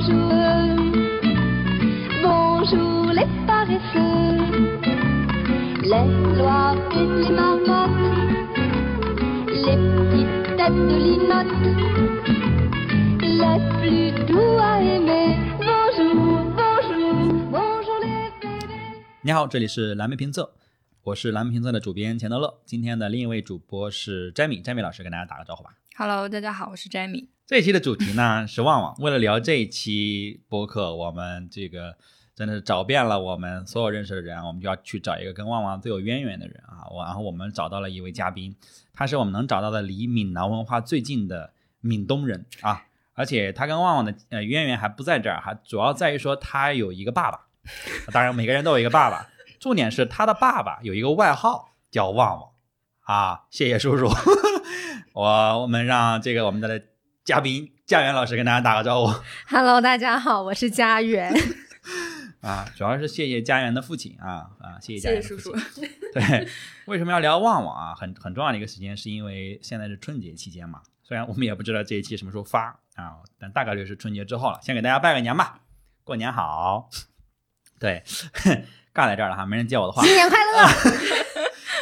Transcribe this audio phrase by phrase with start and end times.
[0.00, 0.04] 你
[19.32, 20.52] 好这里是蓝莓评测。
[21.02, 25.74] 我是蓝莓评测的主编钱德勒今天的另一位主播是詹敏詹敏老师跟大家打个招呼吧。
[26.00, 27.26] Hello，大家好，我是 Jamie。
[27.44, 28.94] 这一期的主题呢 是旺旺。
[29.00, 31.96] 为了聊这一期播客，我们这个
[32.36, 36.86] 真的是找遍了我们所有认识的人，我们就要去找一个跟旺旺最有渊源的人啊。
[36.92, 38.54] 我然后我们找到了一位嘉宾，
[38.92, 42.84] 他是我们能找到的离闽南文化最近的闽东人啊，
[43.14, 47.48] 而且他跟旺旺的呃渊源还不在这儿，还主要在于说他有一个爸爸。
[48.14, 49.28] 当然，每个人都有一个爸爸，
[49.58, 52.50] 重点是他的爸爸有一个外号叫旺旺
[53.00, 53.46] 啊。
[53.50, 54.06] 谢谢叔叔，
[55.12, 55.22] 我
[55.62, 56.82] 我们让这个我们的
[57.24, 59.12] 嘉宾佳媛老师跟大家打个招呼
[59.48, 61.32] Hello，大家好，我是佳媛。
[62.40, 65.38] 啊，主要是谢谢佳媛的父亲啊啊，谢谢佳谢谢叔。
[65.38, 65.52] 叔。
[66.14, 66.48] 对，
[66.86, 67.94] 为什么要聊旺旺啊？
[67.94, 70.80] 很很重要的一个时间，是因为现在是春节期间嘛。
[71.02, 74.58] 虽然我们也不知道这一期什么时候发啊，但大概率是春节之后了。
[74.62, 75.60] 先给大家拜个年吧，
[76.04, 76.88] 过年好。
[77.80, 78.02] 对，
[78.94, 80.02] 尬在这儿了哈，没人接我的话。
[80.02, 80.68] 新年快乐，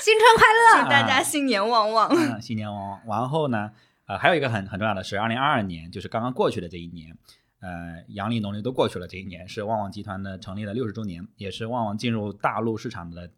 [0.06, 0.84] 新春快乐。
[0.84, 2.08] 祝大家新年旺旺！
[2.10, 3.00] 嗯，新年旺旺。
[3.08, 3.72] 然后呢，
[4.06, 7.18] 呃，还有一个很很重要的是，二零二二年就是刚刚过去的这一年，
[7.58, 13.28] 呃，阳历农历都过去了，这一年是旺旺集团的成立的六十周年，也是旺旺进入大陆市场的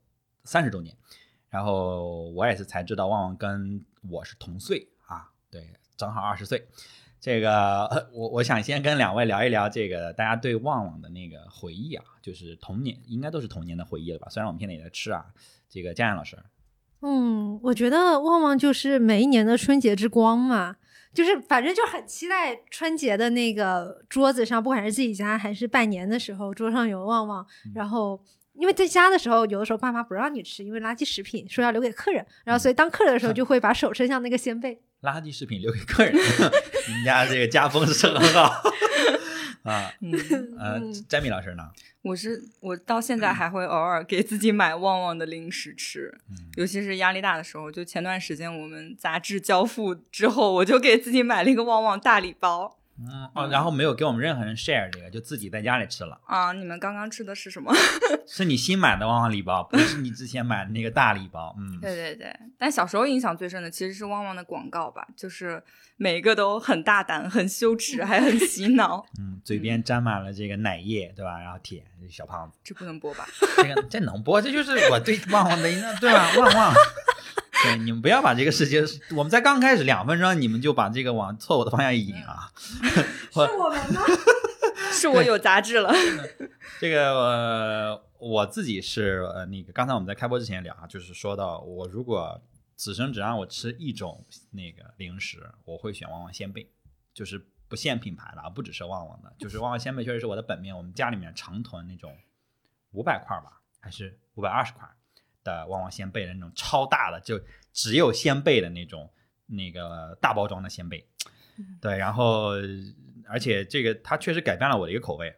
[0.44, 0.94] 三十周年。
[1.48, 6.68] 然后我也是才知道旺旺跟我是同岁啊，对，正好二十岁。
[7.18, 14.28] 这个呃 我我想先跟两位聊一聊这个大家对旺旺的那个回忆啊，就是童年应该都是童年的回忆了吧？
[14.28, 15.24] 虽然我们现在也在吃啊。
[15.70, 16.34] 这个佳燕老师，
[17.02, 20.76] 嗯，我觉得旺旺就是每一年的春节之光嘛，
[21.14, 27.46] 就是反正就很期待春节的那个桌子上，不管是自己家还是拜年的时候，桌上有旺旺。
[27.74, 28.20] 然后
[28.54, 32.26] 因为在家的时候，有的时候爸妈不让你吃，因为垃圾食品，说要留给客人。
[32.44, 34.80] 然后所以当客人的时候， 就会把手伸向那个鲜贝。
[35.02, 36.12] 垃圾食品留给客人，
[36.88, 38.52] 你们家这个家风是很好
[39.64, 39.92] 啊。
[40.00, 40.12] 嗯，
[40.58, 41.70] 呃，詹米老师呢？
[42.02, 47.70] 我是我到现在还会偶尔给自己买旺旺的零食吃，嗯尤其是压力大的时候。
[47.70, 56.20] 就前段时间我们杂志交付之后，我就给自己买了一个旺旺大礼包嗯哦，然后没有给我们任何人 share 这个，就自己在家里吃了。
[56.26, 56.52] 啊！
[56.52, 57.72] 你们刚刚吃的是什么？
[58.26, 61.54] 是你新买的旺旺礼包，不是你之前买的那个大礼包。
[61.58, 65.62] 嗯，对对对，但小时候印象最深的其实是旺旺的广告吧，就是
[65.96, 69.06] 每一个都很大胆、很羞耻，还很洗脑。
[69.18, 71.38] 嗯，嘴边沾满了这个奶液，对吧？
[71.38, 73.26] 然后舔小胖子，这不能播吧？
[73.56, 74.42] 这个这能播？
[74.42, 76.32] 这就是我对旺旺的印象，对吧？
[76.36, 76.74] 旺旺。
[77.64, 78.82] 对，你们不要把这个事情，
[79.16, 82.52] 我们在刚开始两分钟，你们就把这个往错误的方向引啊！
[83.32, 84.02] 是我们吗？
[84.92, 85.92] 是我有杂质了。
[86.80, 92.40] 这个、呃、我自己是呃那个，刚才我们在开播之前聊啊，就是说到我如果
[92.76, 96.70] 此生只让我吃一种那个零食，我会选旺旺仙贝，
[97.12, 102.16] 就是不限品牌的啊，不只是旺旺的，就是旺旺仙贝确实是我的本命，我们家里面常囤那种
[102.92, 104.88] 五百块吧，还是五百二十块
[105.48, 107.40] 的旺旺仙贝的那种超大的，就
[107.72, 109.10] 只有仙贝的那种
[109.46, 111.08] 那个大包装的仙贝，
[111.80, 112.50] 对，然后
[113.26, 115.34] 而且这个它确实改变了我的一个口味。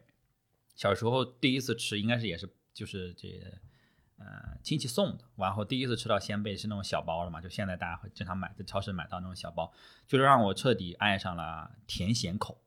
[0.75, 3.27] 小时候第一次吃应该是也是就是这
[4.17, 4.25] 呃
[4.63, 9.71] 亲戚送的，然后第一次吃到鲜贝是那种小包的嘛，就现在大家会经常买在超市买到那种小包，
[10.07, 12.61] 就是让我彻底爱上了甜咸口。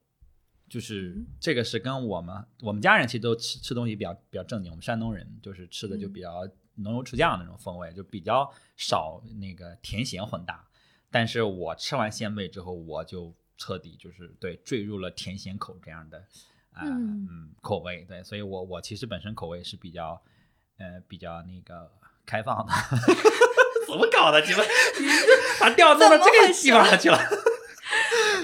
[0.66, 10.64] 就是这个是跟我们我们家人其实都吃吃东西比较比较正经，我们山东人就是吃的就比较浓油赤酱的那种风味，就比较少那个甜咸混搭。
[11.10, 16.18] 但是我吃完鲜贝之后，我就彻底就是对坠入了甜咸口这样的
[16.72, 20.20] 啊、呃、嗯嗯口味，对，所以我我其实本身口味是比较
[20.78, 21.90] 呃比较那个
[22.26, 22.72] 开放的，
[23.86, 24.40] 怎么搞的？
[24.40, 24.66] 你们
[25.60, 27.18] 把调弄到这个地方上去了。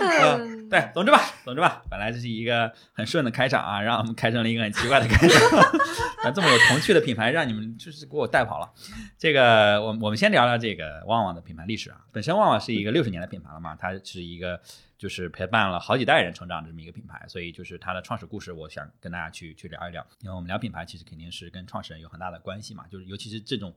[0.01, 5.59] 嗯， 对，总之吧，总之吧，本来这是一个很顺的开场啊，让我们开成了一个很奇怪的开场。
[6.23, 8.71] 啊，这么有童趣的品牌，让你们就是给我带跑了。
[9.19, 12.01] 这个，我我们先聊聊这个旺旺的品牌历史啊。
[12.13, 14.61] 本身旺旺是一个六十年的品牌了嘛，它是一个
[14.99, 20.07] 就是陪伴了好几代人成长的这么一个品牌，所以就是它的创始故事，我想跟大家去去聊一聊。
[20.21, 23.75] 因为我们聊品牌，其实肯定是跟创始人有很大的关系嘛，就是尤其是这种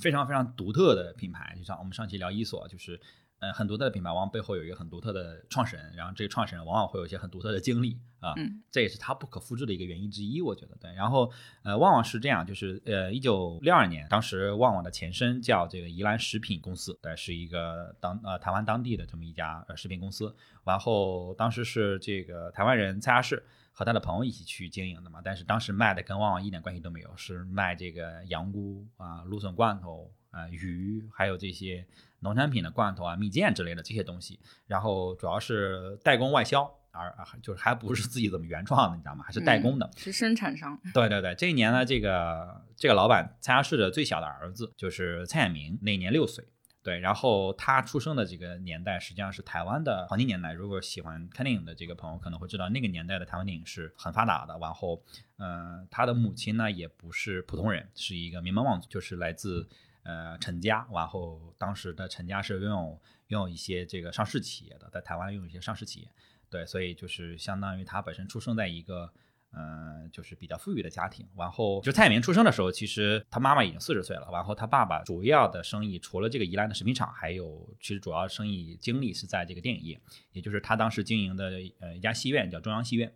[0.00, 3.00] 非常非常独特的品牌，就像我们上期聊伊索，就是。
[3.44, 10.90] 呃，很独特的品牌往往背后有一个很独特的创始人，然后这个创始人往往会有一些很独特的经历啊，嗯这也是它不可复制的一个原因之一，我觉得对。
[10.94, 11.30] 然后
[11.62, 20.34] 呃，旺旺是这样，就是呃，一九六二年，当时旺旺的前身叫这个宜兰食品公司，对，是一个当呃台湾当地的这么一家呃食品公司。
[20.64, 25.20] 然后当时是这个台湾人蔡阿士和他的朋友一起去经营的嘛。
[25.22, 31.86] 但是当时卖的跟旺旺一点关系都没有，是卖这个羊菇啊、芦笋罐头啊、鱼，还有这些
[32.20, 34.40] 农产品的罐头啊、蜜饯之类的这些东西。
[34.66, 39.24] 然后主要是代工外销，而啊就是还不是自己怎么原创的，你知道吗？
[39.24, 39.88] 还是代工的。
[39.96, 40.76] 是生产商。
[40.92, 46.44] 对对对，这一年呢，这个这个老板蔡家士的最小的儿子就是蔡衍明，那年六岁。
[46.82, 50.52] 对，然后他出生的这个年代实际上是台湾的黄金年代。
[50.52, 54.58] 如果喜欢看电影的这个朋友可能会知道，那个年代的台湾电影是很发达的。
[54.60, 55.02] 然后，
[55.38, 59.66] 嗯、他的母亲呢也不是普通人，是一个名门望族，就是来自
[60.04, 60.86] 呃陈家。
[60.92, 66.08] 然后当时的陈家是拥有拥有一些这个上市企业的，在台湾拥有一些上市企业。
[66.48, 69.12] 对，所以就是相当于他本身出生在一个。
[69.56, 71.24] 嗯，就是比较富裕的家庭。
[71.36, 74.28] 然后，就蔡明出生的时候，其实他妈妈已经四十岁了。
[74.32, 80.00] 然后他爸爸主要的生意除了这个宜兰的食品厂，还有其实主要生意经历是在这个电影业，
[80.32, 83.14] 也就是他当时经营的呃一家戏院叫中央戏院，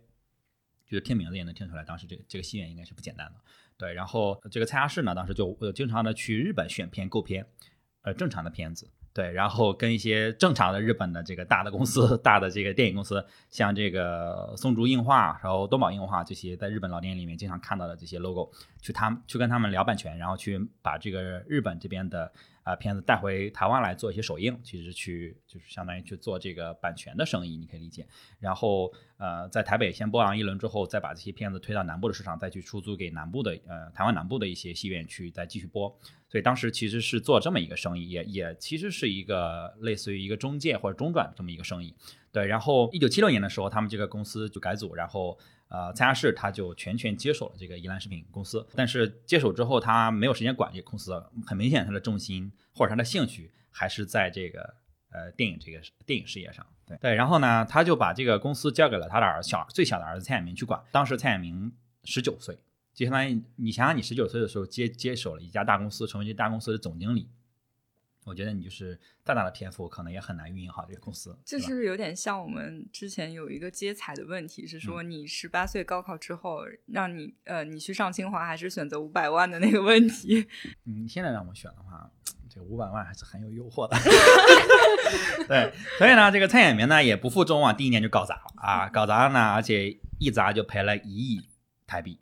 [0.89, 3.33] 就是听名字也能听出来，当时这个这个戏院应该是不简单的。
[3.77, 7.45] 对，然后这个蔡家士呢，当时就经常的去日本选片购片，
[8.01, 8.89] 呃正常的片子。
[9.11, 18.51] 对，然后跟一些正常的日本的这个大的公司、 大的这个电影公司，像这个松竹映画，然后东宝映画这些，在日本老电影里面经常看到的这些 logo，
[18.81, 22.31] 去他们去跟他们聊版权，然后去把这个日本这边的
[22.69, 28.05] 啊、片子带回台湾来做一些首映，其实去就是相当于去做这个版权的生意，你可以理解。
[28.39, 35.89] 然后呃，在台北先播完一轮之后，再把这些片子推到南部的市场，再去出租给南部的呃台湾南部的一些戏院去再继续播。
[36.27, 41.95] 所以当时其实是做这么一个生意，也也其实是一个类似于一个中介或者中转这么一个生意。
[42.31, 45.35] 对，然后一九七六年的时候，他们这个公司就改组，然后
[45.69, 48.67] 呃蔡家世他就全权接手了这个宜兰食品公司。
[48.75, 54.61] 但是接手之后，他没有时间管这个公司，很明显他的重心或者他的兴趣还是在这个
[55.11, 56.65] 呃电影这个电影事业上。
[56.85, 60.81] 对对，然后呢，他就把这个公司交给了他的儿小最小的儿子蔡衍明去管。
[60.91, 61.71] 当时蔡衍明
[62.03, 62.57] 十九岁。
[62.91, 67.29] 就相当于你想想，你十九岁的时候接接手了一家大公司，成为这大公司的总经理，
[68.29, 71.35] 我觉得你就是再大的天赋，可能也很难运营好这个公司。
[71.43, 74.67] 这是不是有点像我们之前有一个接彩的问题？
[74.67, 80.47] 是嗯说你十八岁高考之后，让你呃你去上清华还是选择五百万的那个问题？
[80.85, 82.11] 你现在让我选的话，
[82.47, 83.97] 这五百万还是很有诱惑的。
[85.47, 91.49] 对，所以呢，这个蔡衍明呢也不负众望，第一年就搞砸了啊，搞砸了呢，而且一砸就赔了一亿
[91.87, 92.19] 台币，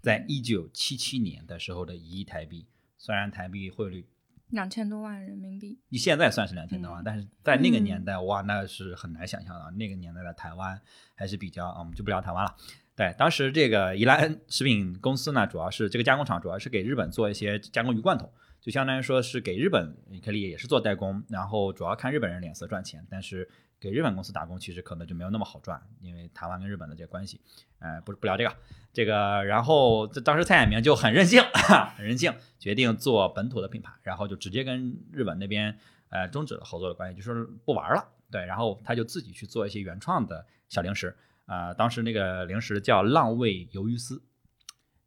[0.00, 2.66] 在一九七七年的时候的一亿台币，
[2.96, 4.06] 虽然台币汇率
[4.52, 9.70] 两千多万人民币，你现在算是两千多万，嗯但是在那个年代，哇，那是很难想象的。
[9.72, 10.80] 那个年代的台湾
[11.14, 12.54] 还是比较，嗯我们就不聊台湾了。
[12.94, 18.30] 对，当时这个宜兰食品公司呢，主要是这个加工厂，主要是给日本做一些加工鱼罐头，
[18.62, 19.94] 就相当于说是给日本
[20.24, 23.46] 可以也是做代工，然后主要看日本人脸色赚钱，但是
[23.80, 27.40] 给日本公司打工其实可能就没有那么好赚，因为台湾跟日本的这个关系。
[27.80, 28.56] 呃，不不聊这个，
[28.92, 31.42] 这个，然后这当时蔡衍明就很任性，
[31.96, 35.76] 很任性，决定做本土的品牌，然后就直接跟日本那边
[36.10, 38.08] 呃终止了合作的关系，就说不玩了。
[38.30, 41.16] 对，然后他就自己去做一些原创的小零食，
[41.46, 44.22] 啊，当时那个零食叫浪味鱿鱼丝，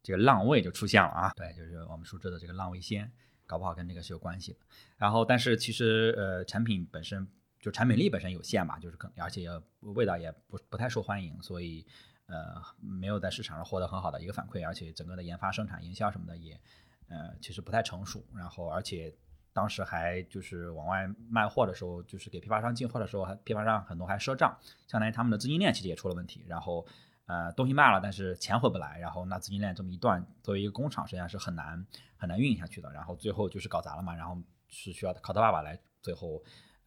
[0.02, 3.10] 这个浪味就出现了啊，对，就是我们熟知的这个浪味仙，
[3.46, 4.58] 搞不好跟这个是有关系的。
[4.96, 7.26] 然后，但是其实呃，产品本身
[7.60, 9.48] 就产品力本身有限嘛，就是可而且
[9.80, 11.86] 味道也不不太受欢迎，所以
[12.26, 16.60] 呃没有在市场上获得很好的一个反馈，而且整个的研发、生产、营销什么的也
[17.08, 18.24] 呃其实不太成熟。
[18.34, 19.14] 然后而且
[19.52, 26.44] 当时还就是往外卖货的时候，就是给批发商进货的时候，还批发商很多还赊账，相当于他们的资金链其实也出了问题。
[26.46, 26.86] 然后
[27.26, 32.90] 呃东西卖了，但是钱回不来，然后那资金链这么一断，作为一个工厂实际上是很难很难运营下去的。
[32.92, 34.36] 然后最后就是搞砸了嘛，然后
[34.68, 36.42] 是需要靠他爸爸来最后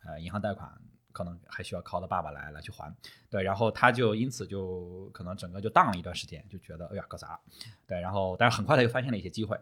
[0.06, 0.72] 呃银行贷款。
[1.12, 2.96] 可能还需要靠他爸爸来来去还，
[3.32, 7.40] 对，然后他就因此就可能整个就荡了一段时间，就觉得哎呀搞砸了，
[7.88, 9.60] 对，然后但是很快他又发现了一些机会，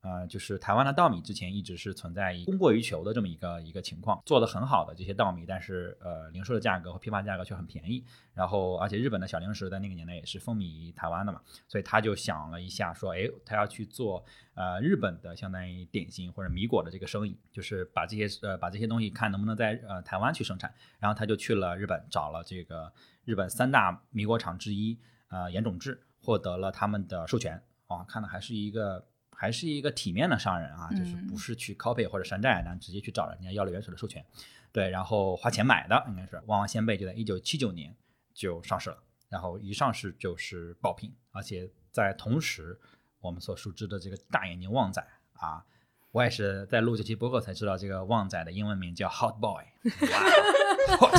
[0.00, 14.24] 呃，就是台湾的稻米之前一直是存在供过于求的这么一个一个情况，做的很好的这些稻米，但是呃零售的价格和批发价格却很便宜，然后而且日本的小零食在那个年代也是风靡台湾的嘛，所以他就想了一下说，哎，他要去做
[14.54, 22.92] 呃日本的相当于点心或者米果的这个生意，就是把这些呃把这些东西看能不能在呃台湾去生产，然后他就去了日本找了这个
[23.24, 24.96] 日本三大米果厂之一
[25.28, 29.07] 呃岩种制，获得了他们的授权，哇，看的还是一个。
[29.40, 34.24] 还是一个体面的商人啊，就是不是去 copy 或者山寨，然后直接去找人家要了原始的授权，
[34.72, 36.34] 对，然后花钱买的应该是。
[36.46, 37.94] 旺旺仙贝，就在一九七九年
[38.34, 42.80] 就上市了，然后一上市就是爆品，而且在同时，
[43.20, 45.00] 我们所熟知的这个大眼睛旺仔
[45.34, 45.64] 啊，
[46.10, 49.64] 我也是在录这期播客才知道，这个旺仔的英文名叫 Hot Boy，
[50.10, 51.14] 哇，Hot，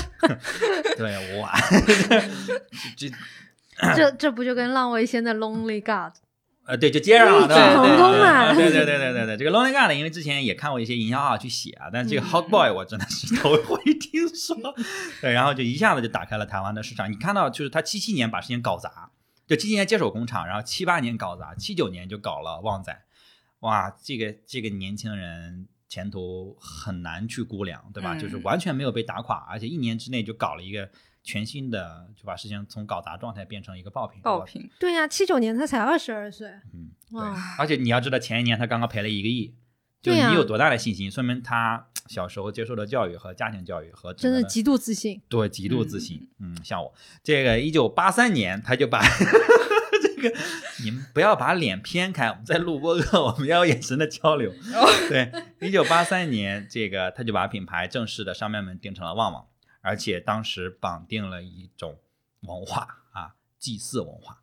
[0.98, 1.54] 对，哇，
[2.98, 6.18] 这这这这不就跟浪味仙的 Lonely God
[6.70, 12.30] 呃，对，就接上了，对对对对对对对对对，这个 Lonely God，因为之前也看过一些营销号去写啊，但是这个嗯。
[12.30, 14.56] Hot Boy 我真的是 头回听说，
[15.20, 17.12] 对，然后就一下子就打开了台湾的市场。
[17.12, 19.10] 你看到就是他七七年把事情搞砸，
[19.48, 22.96] 就七七年接手工厂，然后七八年搞砸，七九年就搞了旺仔，
[23.62, 28.14] 哇，这个这个年轻人前途很难去估量，对吧？
[28.14, 30.88] 嗯就是完全没有被打垮，而且一年之内就搞了一个
[31.30, 39.54] 全新的，就把事情从搞砸状态变成一个爆品，爆品，对呀、七九年他才二十二岁，嗯，对哇，而且你要知道，前一年他刚刚赔了一个亿，
[40.02, 45.22] 就你有多大的信心，说明他小时候接受的教育和家庭教育和真的极度自信。
[45.30, 46.28] 对极度自信。
[46.40, 49.00] 嗯，像我这个一九八三年，他就把
[50.02, 50.36] 这个
[50.84, 54.52] 你们不要把脸偏开，我们在录播课，我们要有眼神的交流。
[55.08, 55.32] 对，
[55.62, 59.46] 一九八三年，这个他就把品牌正式的商标门定成了旺旺，
[59.82, 62.00] 而且当时绑定了一种
[62.42, 64.42] 文化啊，祭祀文化。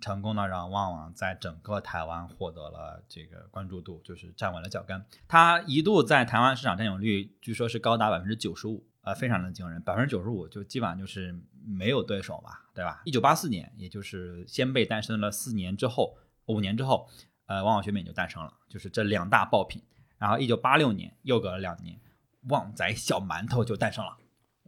[0.00, 5.04] 成功的让旺旺在整个台湾获得了这个关注度，就是站稳了脚跟。
[5.28, 13.02] 它一度在台湾市场占有率，据说是高达百分之九十五，呃，非常的惊人，百分之九十五就基本上就是没有对手吧，对吧？
[13.04, 17.06] 一九八四年，也就是先辈诞生了四年之后，五年之后，
[17.44, 19.82] 呃，旺旺雪饼就诞生了，就是这两大爆品。
[20.16, 22.00] 然后一九八六年又隔了两年，
[22.48, 24.16] 旺仔小馒头就诞生了。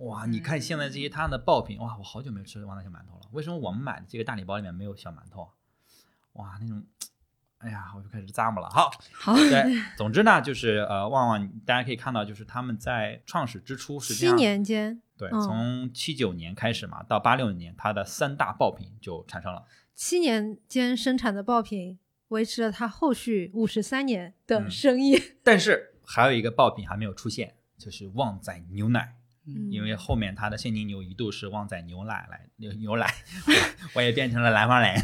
[0.03, 3.29] 哇，你看现在这些摊的爆品，哇，我好久没有吃旺仔小馒头了。
[3.31, 5.49] 为什么我们买的这个大礼包里面没有小馒头啊？
[6.33, 6.83] 哇，那种，
[7.59, 8.69] 哎呀，我就开始咂摸了。
[8.69, 9.65] 好， 好，对，
[9.97, 19.65] 总之呢，就是呃，旺旺大家可以看到，就是他们在创始之初，实际七年间，对，嗯从七九年开始嘛，到八六年，它的三大爆品就产生了。
[19.95, 25.17] 七年间生产的爆品维持了它后续五十三年的嗯生意。
[25.45, 29.19] 但是还有一个爆品还没有出现，就是旺仔牛奶。
[29.47, 33.13] 嗯因为后面他的现金流一度是旺仔牛奶来牛牛奶，
[33.95, 34.95] 我也变成了南方人，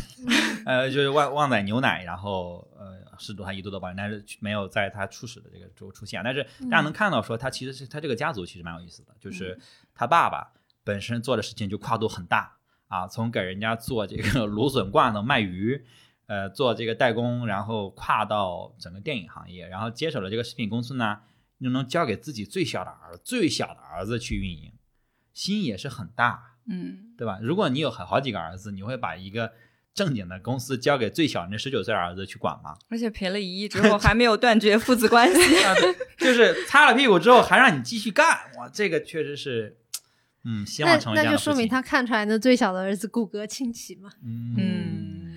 [0.64, 6.22] 呃，就是旺旺仔牛奶，然后呃，是度它一度的爆品，但是没有在他初始的这个时候出现。
[6.22, 9.58] 但是大家能看到说，他其实是他这个家族其实蛮有意思的，就是
[9.94, 10.52] 他爸爸
[10.84, 15.84] 本身做的事情就跨度很大啊，从给人家做这个芦笋罐头卖鱼。
[16.28, 21.18] 呃，做这个代工，然后跨到整个电影行业，然后接手了这个食品公司呢，
[21.58, 24.72] 又能交给自己最小的儿子、最小的儿子去运营，
[25.32, 27.38] 心也是很大，嗯，对吧？
[27.42, 29.52] 如果你有好好几个儿子，你会把一个
[29.94, 32.76] 正经的公司交给最小那十九岁儿子去管吗？
[32.88, 35.58] 而且赔了一亿之后还没有断绝父子关系。
[35.64, 35.74] 啊，
[36.18, 38.26] 就是擦了屁股之后还让你继续干，
[38.58, 39.78] 哇，这个确实是，
[40.44, 41.66] 嗯，希那望成为这那就说明。
[41.66, 44.10] 他看出来那最小的儿子骨骼清奇嘛。
[44.24, 45.27] 嗯，嗯，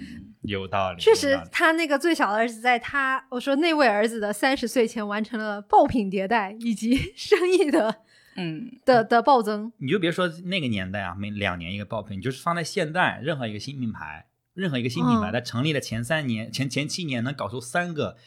[0.41, 8.01] 有道理，确实他那个最小的儿子在他我说那位儿子的三十岁前完成了爆品迭代以及 生意的
[8.36, 9.71] 嗯，的的暴增。
[9.77, 18.17] 你就别说那个年代啊，每两年一个爆品，你就是放在现在，任何一个新品牌，任何一个新品牌，嗯在成立的前三年、前前七年能搞出三个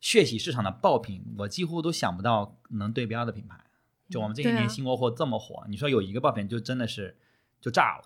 [0.00, 3.56] 血洗市场的爆品，我几乎都想不到能对标的品牌。
[4.08, 7.18] 就我们这些年新国货这么火，你说有一个爆品就真的是
[7.60, 8.04] 就炸了，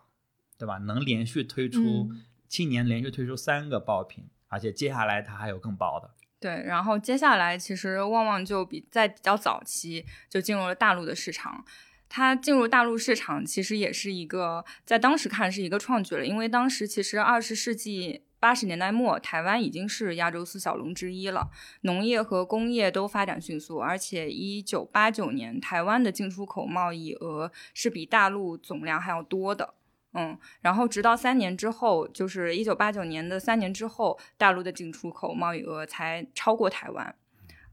[0.59, 0.79] 对吧？
[0.79, 2.11] 能连续推出、
[2.53, 6.11] 今年连续推出三个爆品，而且接下来它还有更爆的。
[6.39, 6.63] 对。
[6.67, 11.65] 然后接下来其实旺旺就比在比较早期就进入了大陆的市场。
[12.11, 21.49] 它进入大陆市场其实也是一个在当时看是一个创举了，因为当时其实二十世纪八十年代末，台湾已经是亚洲四小龙之一了，
[21.81, 29.73] 农业和工业都发展迅速，而且一九八九年台湾的进出口贸易额是比大陆总量还要多的。
[30.15, 37.15] 嗯，然后直到三年之后，就是一九八九年的三年之后，大陆的进出口贸易额才超过台湾。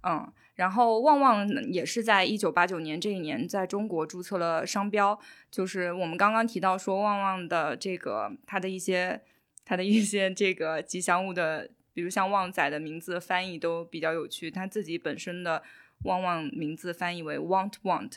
[0.04, 5.20] 嗯，然后旺旺也是在一九八九年这一年在中国注册了商标，
[5.52, 9.22] 就是我们刚刚提到说旺旺的这个它的一些
[9.66, 15.62] 它的一些这个吉祥物的，比如像旺仔的名字翻译都比较有趣，它自己本身的
[16.04, 18.14] 旺旺名字翻译为 want want，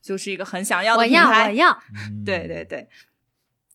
[0.00, 1.48] 就是一个很想要的我要品牌。
[1.48, 2.88] 我要，嗯对对对，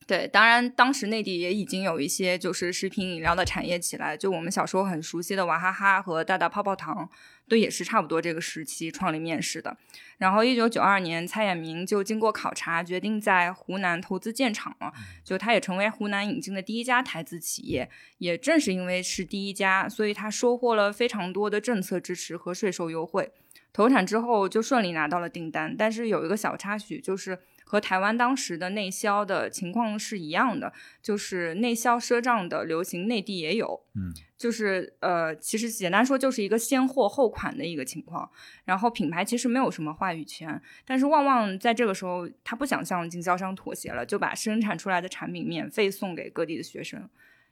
[0.07, 7.09] 对，当然当时内地也已经有一些就是食品饮料的产业起来，就我们小时候很熟悉的娃哈哈和大大泡泡糖，
[7.49, 9.75] 都也是差不多这个时期创立面世的。
[10.17, 14.93] 然后一九九二年，蔡衍明就经过考察，决定在湖南投资建厂了，
[15.25, 17.89] 就他也成为湖南引进的第一家台资企业。
[18.19, 23.29] 也正是因为是第一家，所以他收获了非常多的政策支持和税收优惠。
[23.73, 27.37] 投产之后就顺利拿到了订单，但是有一个小插曲，就是
[27.69, 30.71] 和台湾当时的内销的情况是一样的，
[31.01, 33.83] 就是内销赊账的流行，内地也有。
[33.93, 38.31] 嗯，就是呃，其实简单说就是一个先货后款的一个情况。
[38.63, 47.09] 然后品牌其实没有什么话语权，但是旺旺在这个时候他不想向经销商妥协了，就把生产出来的产品免费送给各地的学生，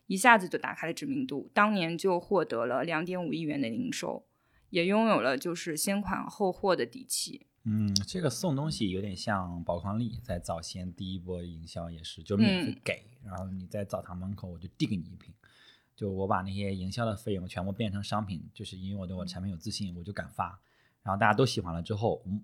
[0.07, 4.25] 一下子就打开了知名度，当年就获得了两点五亿元的营收，
[4.69, 7.47] 也拥有了就是先款后货的底气。
[7.67, 15.33] 嗯，这个送东西有点像宝矿力，在早先第一波营销也是，就免费嗯给，然后你在澡堂门口我就递给你一瓶，
[15.95, 20.59] 就我把那些营销的费用全部变成商品，就是因为我对我的产品有自信，我就敢发，
[21.01, 22.39] 然后大家都喜欢了之后，嗯，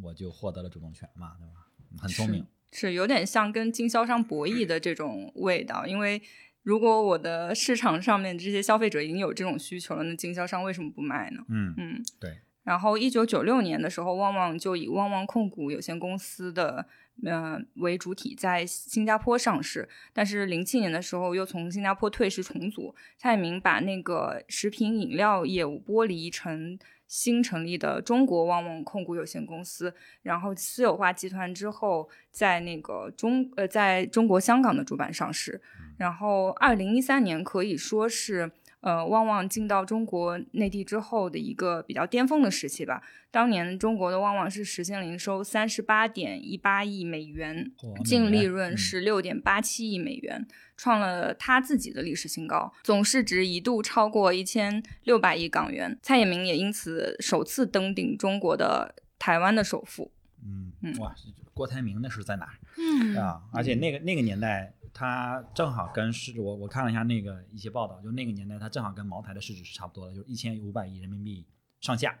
[0.00, 1.66] 我就获得了主动权嘛，对吧？
[2.00, 6.22] 很聪明，是有点像跟经销商博弈的这种味道，因为
[6.62, 11.44] 如果我的市场上面这些消费者已经有这种需求了，那经销商为什么不卖呢？
[11.48, 12.38] 嗯，嗯，对。
[12.64, 16.86] 然后，一九九六年的时候，旺旺就以旺旺控股有限公司的
[17.24, 26.78] 呃为主体在新加坡上市，但是零七年的时候又从新加坡退市重组，蔡明把那个食品饮料业务剥离成
[27.08, 29.92] 新成立的中国旺旺控股有限公司，
[30.22, 35.60] 然后私有化集团之后，在那个中呃在中国香港的主板上市，
[35.98, 38.52] 然后二零一三年可以说是。
[38.82, 43.00] 呃，旺旺进到中国内地之后的一个比较巅峰的时期吧。
[43.30, 47.72] 当年中国的旺旺是实现零收三十八点一八亿美元，
[48.04, 50.46] 净利润是六点八七亿美元，
[50.76, 55.96] 创了他自己的历史新高，总市值一度超过一千六百亿港元。
[56.02, 60.10] 蔡衍明也因此首次登顶中国的台湾的首富。
[60.44, 61.14] 嗯嗯哇，
[61.54, 62.52] 郭台铭那是在哪儿？
[62.76, 71.46] 嗯啊，而且那个那个年代，它正好跟市我我看了一下那个一些报道，就那个年代它正好跟茅台的市值是差不多的，就是一千五百亿人民币
[71.80, 72.18] 上下。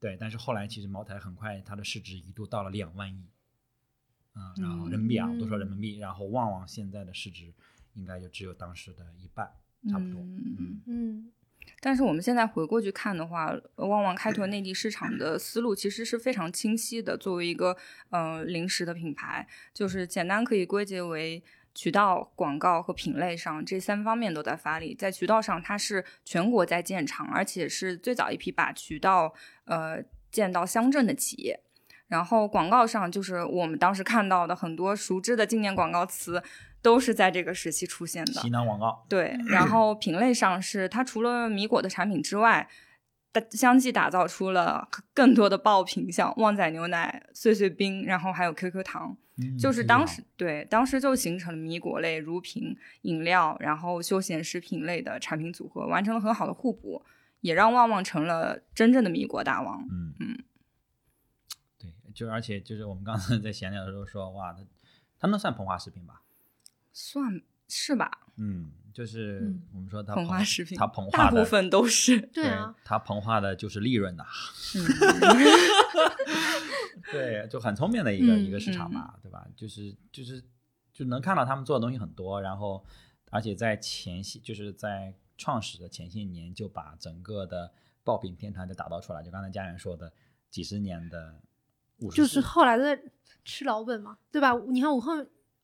[0.00, 3.26] 对，但是后来其实茅台很快它的市值一度到了两万亿，
[4.34, 7.52] 嗯、然后人民币啊，我都说人民币，然后旺旺现在的市值
[7.94, 9.50] 应该就只有当时的一半，
[9.90, 10.20] 差不多。
[10.20, 11.32] 嗯嗯嗯
[11.80, 17.16] 但是我们现在回过去看的话，旺旺开拓内地市场的思路其实是非常清晰的。
[17.18, 17.76] 作为一个
[18.08, 21.42] 呃零食的品牌，就是简单可以归结为
[21.78, 24.96] 渠道、广告和品类上这三方面都在发力。
[24.96, 29.32] 在渠道上，它是全国在建厂，而且是最早一批把渠道
[29.64, 31.60] 呃建到乡镇的企业。
[32.08, 36.42] 然后广告上，就是我们当时看到的很多熟知的经典广告词，
[36.82, 38.32] 都是在这个时期出现的。
[38.32, 42.68] 西南广告，对，然后品类上是它除了米果的产品之外，
[43.30, 57.04] 打相继打造出了更多的爆品，像旺仔牛奶、碎碎冰，然后还有 QQ 糖，嗯就是当时对当时就形成了米果类、乳品、饮料，然后休闲食品类的产品组合，完成了很好的互补，
[57.40, 59.86] 也让旺旺成了真正的米果大王。
[59.90, 60.44] 嗯嗯，
[61.78, 64.64] 对，就而且就是我们刚才在闲聊的时候说，哇，它
[65.20, 66.22] 它能算膨化食品吧？
[66.92, 72.20] 算是吧，嗯，就是嗯我们说它膨化食品它膨化的部分都是。
[72.20, 74.24] 对啊，它膨化的就是利润呐、
[74.74, 74.82] 嗯
[77.12, 79.46] 对，就很聪明的一个、嗯一个市场嘛，对吧？
[79.54, 80.42] 就是就是
[80.92, 82.84] 就能看到他们做的东西很多，然后
[83.30, 90.12] 而且在前些就是在创始的前些年就把整个的爆品天团就打造出来，就刚才家人说的
[90.50, 91.40] 几十年的
[91.98, 92.98] 五十就是后来的
[93.44, 94.52] 吃老本嘛，对吧？
[94.68, 95.12] 你看我后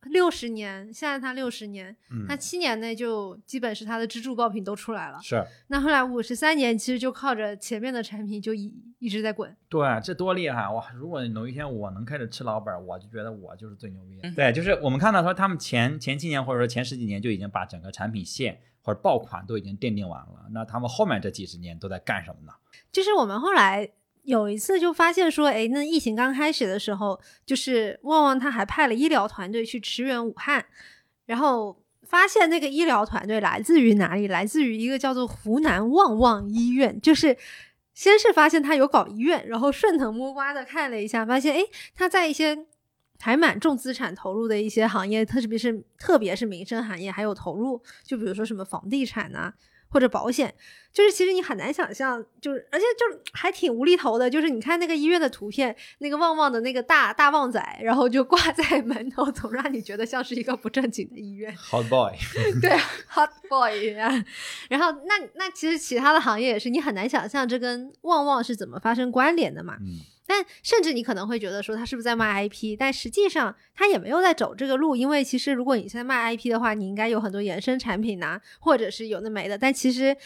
[0.06, 5.18] 六十年，现在他六十年，嗯他七年内就基本是他的支柱爆品都出来了。
[5.22, 9.54] 是那后来五十三年，其实就靠着前面的产品就一一直在滚。
[9.68, 10.90] 对，这多厉害哇！
[10.94, 14.28] 如果有一天我能开始吃老本儿，我就觉得我就是最牛逼的。
[14.28, 22.52] 嗯对，就是我们看到说他们前前七年或者说前十几年就已经把整个产品线或者爆款都已经奠定完了，那他们后面这几十年都在干什么呢？
[22.92, 23.88] 就是我们后来
[24.24, 30.64] 有一次就发现说，哎，那疫情刚开始的时候，就是旺旺他还派了医疗团队去驰援武汉，
[31.26, 34.26] 然后发现那个医疗团队来自于哪里？
[34.28, 37.36] 来自于一个叫做湖南旺旺医院，就是。
[37.96, 41.60] 先是发现他有搞医院，然后顺藤摸瓜的看了一下，发现哎，
[41.94, 42.66] 他在一些
[43.20, 49.54] 还蛮重资产投入的一些行业，特别是特别是民生行业还有投入，就比如说什么房地产呐、
[49.94, 50.52] 或者保险，
[50.92, 61.56] 就是其实你很难想象，就是而且就还挺无厘头的，就是你看那个医院的图片，那个旺旺的那个大大旺仔，然后就挂在门头，总让你觉得像是一个不正经的医院。
[61.56, 62.12] Hot boy，
[62.60, 62.80] 对啊
[63.10, 64.10] ，Hot Boy 啊。
[64.68, 69.76] 然后那那其实其他的行业也是，你很难想象这跟旺旺是怎么发生关联的嘛。
[69.80, 79.58] 嗯，但甚至你可能会觉得说他是不是在卖 IP，但实际上他也没有在走这个路，因为其实如果你现在卖 IP 的话，你应该有很多衍生产品呐、或者是有的没的。
[79.58, 80.16] 但其实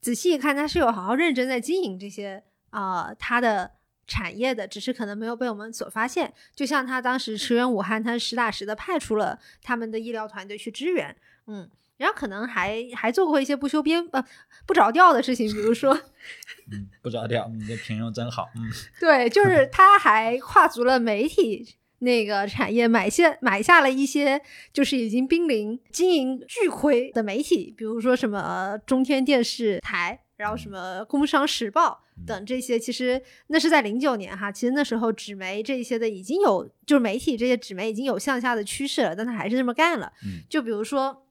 [0.00, 3.70] 仔细一看，他是有好好认真在经营这些啊、呃他的
[4.06, 6.32] 产业的，只是可能没有被我们所发现。
[6.54, 11.70] 就像他当时驰援武汉，他实打实的派出了他们的医疗团队去支援，嗯，
[12.04, 14.22] 然后可能还还做过一些不修边呃
[14.66, 15.98] 不着调的事情，比如说，
[16.70, 21.76] 嗯，不着调，你这形容真好，嗯， 对，就是他还跨足了媒体。
[22.00, 24.38] 那个产业买下买下了一些
[24.74, 32.78] 就是已经濒临经营巨亏的媒体，比如说什么中天电视台，然后什么工商时报等这些。
[32.78, 40.12] 其实那是在零九年哈，其实那时候纸媒这些的已经有，就是媒体这些纸媒已经有向下的趋势了，但他还是这么干了。
[40.50, 41.23] 就比如说，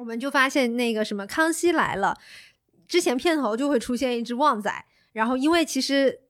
[0.00, 2.16] 我们就发现那个什么《康熙来了》，
[2.88, 4.72] 之前片头就会出现一只旺仔，
[5.12, 6.20] 然后因为其实。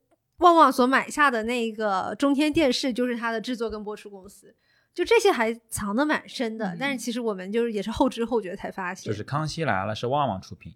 [0.40, 4.56] 旺旺所买下的那个中天电视，就是它的制作跟播出公司，
[4.94, 6.74] 就这些还藏得蛮深的。
[6.80, 10.72] 但是其实我们就是也是后知后觉才发现，就是《康熙来了》是旺旺出品。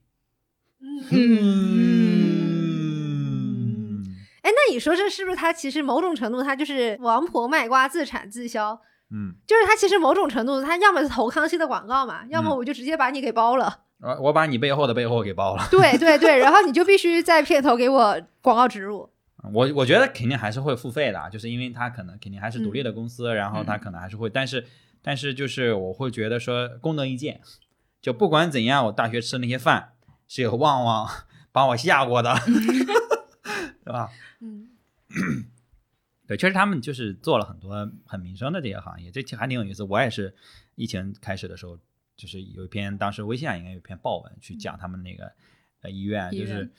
[1.10, 1.24] 嗯，
[4.42, 8.78] 哎，那你说这是不是他其实某种程度他就是王婆卖瓜自产自销？
[9.14, 13.82] 嗯，就是他其实某种程度他要么是投康熙的广告嘛，要么我就直接把你给包了。
[14.00, 15.66] 我我把你背后的背后给包了。
[15.70, 19.08] 对对对，然后你就必须在片头给我广告植入。
[19.52, 24.66] 我我觉得肯定还是会付费的，就是因为他可能肯定还是独立的公司，然后他可能还是会，但是
[25.02, 27.40] 但是就是我会觉得说功能一件，
[28.02, 29.92] 就不管怎样，我大学吃那些饭
[30.26, 31.08] 是有旺旺
[31.52, 32.34] 帮我下过的，
[33.84, 34.08] 对吧？
[34.40, 34.70] 嗯，
[36.34, 39.82] 对，确实他们就是做了很多很民生的这些行业，这还挺有意思。
[39.82, 40.34] 我也是
[40.74, 41.78] 疫情开始的时候，
[42.16, 45.32] 就是有一篇当时微信上应该有一篇报文去讲他们那个
[45.82, 46.70] 呃医院，就是。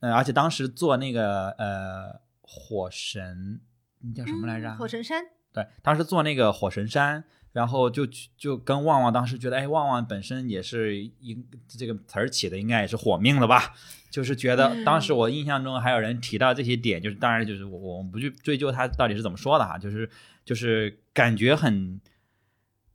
[0.00, 3.58] 呃，而且当时做那个呃火神，
[4.00, 4.76] 那叫什么来着？
[4.76, 5.24] 火神山。
[5.54, 7.24] 对，当时做那个火神山，
[7.56, 13.72] 然后就就跟旺旺当时觉得，哎，旺旺本身也是应这个词儿起的，应该也是火命的吧？
[14.10, 20.10] 就是觉得当时我印象中还有人提到这些点，就是当然就是我我们不去追究他到底是怎么说的哈，就是
[20.44, 21.98] 就是感觉很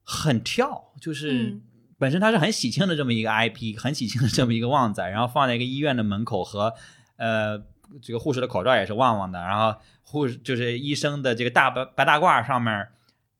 [0.03, 1.59] 很跳，就是。
[2.01, 6.73] 本身它是很喜庆的这么一个 IP，很喜庆的这么一个旺仔，然后放在一个医院的门口和，
[7.17, 7.59] 呃，
[8.01, 12.87] 这个护士的口罩也是旺旺的，然后护士就是医生的这个大白白大褂上面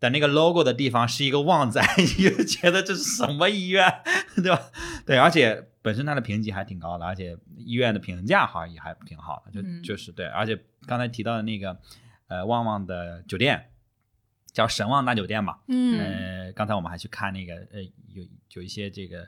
[0.01, 4.01] 的那个 logo 的地方是一个旺仔， 你就觉得这是什么医院，
[4.35, 4.59] 对吧？
[5.05, 11.79] 对，而且本身它的评级还挺高的，而且医院的评价好像也还挺好的，就就是对，而且刚才提到的那个
[12.27, 13.67] 呃旺旺的酒店。
[14.53, 17.81] 叫神旺大酒店嘛，嗯，呃，刚才我们还去看那个，呃，
[18.13, 18.21] 有
[18.55, 19.19] 有一些这个，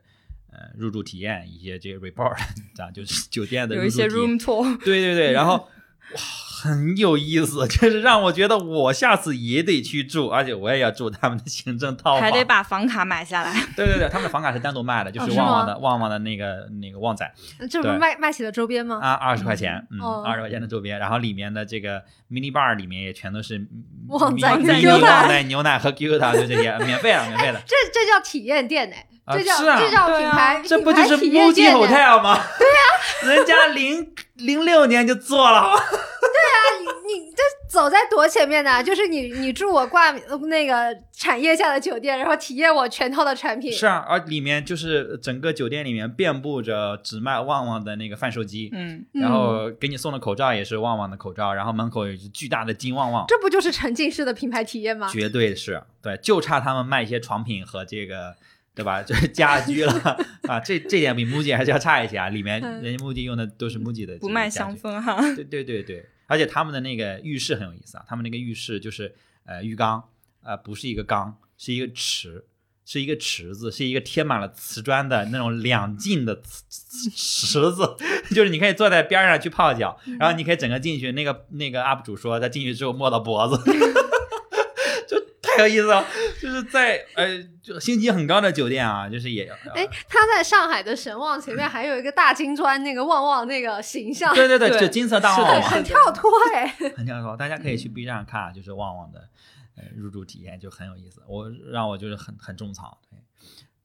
[0.51, 2.35] 呃，入住体验，一些这个 report，
[2.75, 5.69] 这样就是酒店的有一些 room tour，对对对，然后。
[6.13, 6.19] 哇，
[6.63, 13.51] 很有意思，就是让我觉得我下次也得去住，而且我也要住他们的行政套房，还得把房卡买下来。
[13.75, 17.29] 对对对，他们的房卡是单独卖的，就是旺旺的旺旺的那个那个旺仔，
[17.69, 18.97] 这不是卖卖起了周边吗？
[19.01, 23.67] 啊，二十块钱，嗯，二十块钱的周边，然后里面的这个 mini bar 里面也全都是
[24.07, 27.61] 旺仔牛奶、牛奶和 QQ 糖，就这些，免费了，免费了。
[27.67, 28.95] 这这叫体验店呢。
[29.31, 32.37] 这叫这叫品牌，这不就是 MUJI Hotel 吗？
[32.59, 35.61] 对呀， 人家零零六年就做了。
[35.61, 38.83] 对呀，你你这走在多前面呢？
[38.83, 43.71] 就是你你住我挂那个产业下的酒店，然后体验我全套的产品。
[43.71, 53.23] 是啊，而里面就是整个酒店里面遍布着只卖旺旺的那个贩售机，嗯，然后给你送的口罩也是旺旺的口罩，然后门口有巨大的金旺旺。
[53.29, 55.07] 这不就是沉浸式的品牌体验吗？
[55.09, 58.35] 绝对是对，就差他们卖一些床品和这个。
[58.75, 59.03] 对吧？
[59.03, 59.93] 就是 家居了
[60.47, 62.29] 啊，这这点比 MUJI 还是要差一些啊。
[62.29, 65.21] 里面人家 MUJI 用的都是 MUJI 的，不卖香氛哈。
[65.35, 69.13] 对对对对，而且他们的那个浴室很有意思啊，他们那个浴室就是
[69.45, 70.03] 呃浴缸，
[70.43, 72.45] 呃不是一个缸，是一个池，
[72.85, 77.95] 是一个池子，是一个贴满了瓷砖的那种两进的池池子，
[78.33, 81.11] 就是你可以坐在边上去泡脚，然后你可以整个进去。
[81.11, 83.71] 那个那个 UP 主说，他进去之后摸到脖子。
[85.57, 86.05] 太有意思了，
[86.41, 97.35] 就是在呃，就星级很高的酒店啊，就是也哎，他在上海的神旺前面还有一个大金砖，那个旺旺那个形象，对对对，就金色大旺旺，很跳脱哎， 很跳脱。
[97.37, 99.29] 大家可以去 B 站看，就是旺旺的
[99.75, 103.17] 呃入住体验就很有意思，我让我就是很很种草，对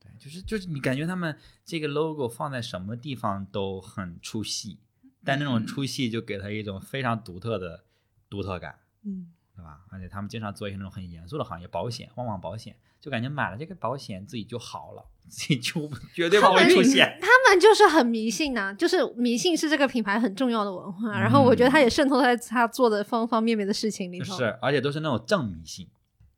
[0.01, 4.79] 对，就是就是你感觉他们这个 logo 放在什么地方都很出戏，
[5.25, 7.85] 但那种出戏就给他一种非常独特的
[8.31, 9.33] 独特感，嗯。
[9.59, 9.81] 对吧？
[9.91, 17.19] 而且他们经常做一些那种很严肃的行业，保险，旺旺保险，就感觉买了这个保险自己就好了，自己就绝对不会出现。
[17.21, 21.19] 他们就是很迷信呐，就是迷信是这个品牌很重要的文化。
[21.19, 24.37] 然后我觉得他也渗透在他做的方方面面的事情里头。
[24.37, 25.91] 是，而且都是那种正迷信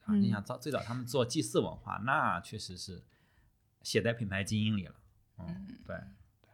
[0.06, 0.14] 啊！
[0.14, 3.04] 你想早最早他们做祭祀文化，那确实是
[3.82, 4.94] 写在品牌基因里了。
[5.38, 5.94] 嗯，对。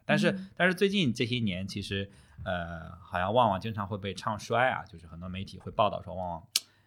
[0.05, 2.11] 但是、嗯但是最近这些年，其实
[2.45, 6.47] 呃，好像旺旺经常会被唱衰啊，就是很多媒体会报道说旺旺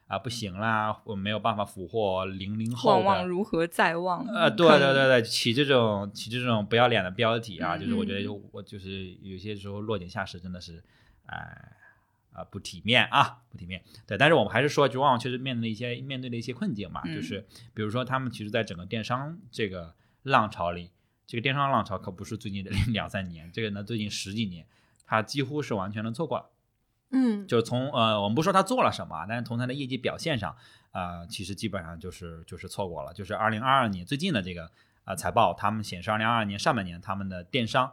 [0.09, 4.25] 啊不行啦，我没有办法俘获零零后旺的旺如何再望？
[4.27, 10.83] 呃，对对对对，起这种起这种不要脸的标题啊，就是我觉得嗯就我就是有些时候落井下石，真的是，
[11.27, 11.75] 哎。
[12.31, 13.81] 啊，不体面啊，不体面。
[14.05, 19.93] 对，但是我们还是说，就旺旺确实面对了一些面对了一些困境嘛，就嗯是比如说他们其实，在整个电商这个
[20.23, 20.91] 浪潮里，
[21.25, 24.65] 这个电商浪潮可不是最近的 两三年，这个呢最近十几年，
[25.05, 26.45] 它几乎是完全的错过了。
[27.11, 30.55] 嗯，就是从呃，我们不说他做了什么，但是从他的业绩表现上，
[30.91, 33.13] 呃，其实基本上就是就是错过了。
[33.13, 34.71] 就是二零二二年最近的这个
[35.05, 37.91] 呃财报，他们显示二零二二年上半年他们的电商，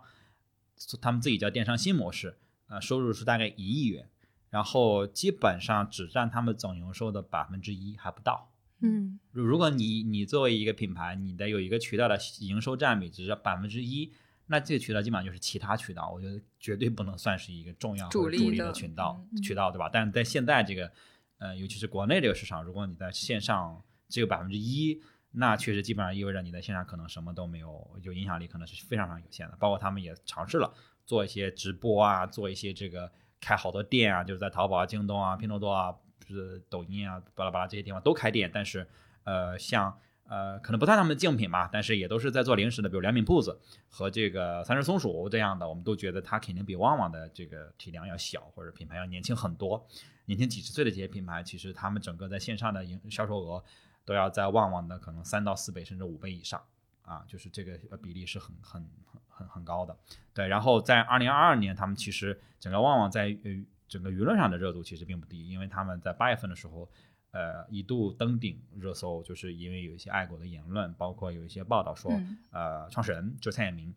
[1.01, 2.37] 他们自己叫电商新模式，
[2.69, 4.09] 呃，收入是大概一亿元，
[4.51, 8.51] 然后基本上只占他们总营收的百分之一还不到。
[8.83, 14.13] 嗯如如果你你作为一个品牌，你的有一个渠道的营收占比只是百分之一，
[14.47, 19.91] 那这个渠道基本上就是其他渠道，我觉得绝对不能算是一个重要主力的的渠道嗯渠道，对吧？
[19.93, 20.91] 但是在现在这个，
[21.39, 29.57] 呃，尤其是国内这个市场，如果你在线上只有百分之一，那确实基本上意味着你在线上可能什么都没有，有影响力可能是非常非常有限的。
[29.57, 30.73] 包括他们也尝试了
[31.05, 38.89] 做一些直播啊，做一些这个开好多店啊，就是在淘宝啊、京东啊、拼多多啊，就是抖音啊，巴拉巴拉这些地方都开店，但是
[39.25, 49.87] 呃，像呃，可能不算他们的竞品吧，但是也都是在做零食的，比如良品铺子和这个三只松鼠这样的，我们都觉得它肯定比旺旺的这个体量要小，或者品牌要年轻很多，
[50.25, 53.63] 年轻几十岁的这些品牌，其实他们整个在线上的营销售额
[54.05, 56.61] 都要在旺旺的可能三到四倍甚至五倍以上
[57.03, 59.97] 啊，就是这个比例是很很很很很高的。
[60.35, 66.89] 对，然后在二零二二年，他们其实整个旺旺在呃整个舆论上的热度其实并不低，因为他们在八月份的时候。
[67.37, 73.95] 呃，一度登顶热搜，就是因为有一些爱国的言论，包括有一些报道说，嗯呃，创始人就是蔡衍明，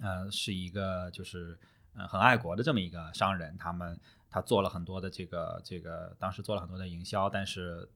[0.00, 1.58] 呃，是一个就是
[1.92, 7.86] 呃很爱国的这么一个商人，他们他做了很多的这个这个，当时做了很多的营销，但是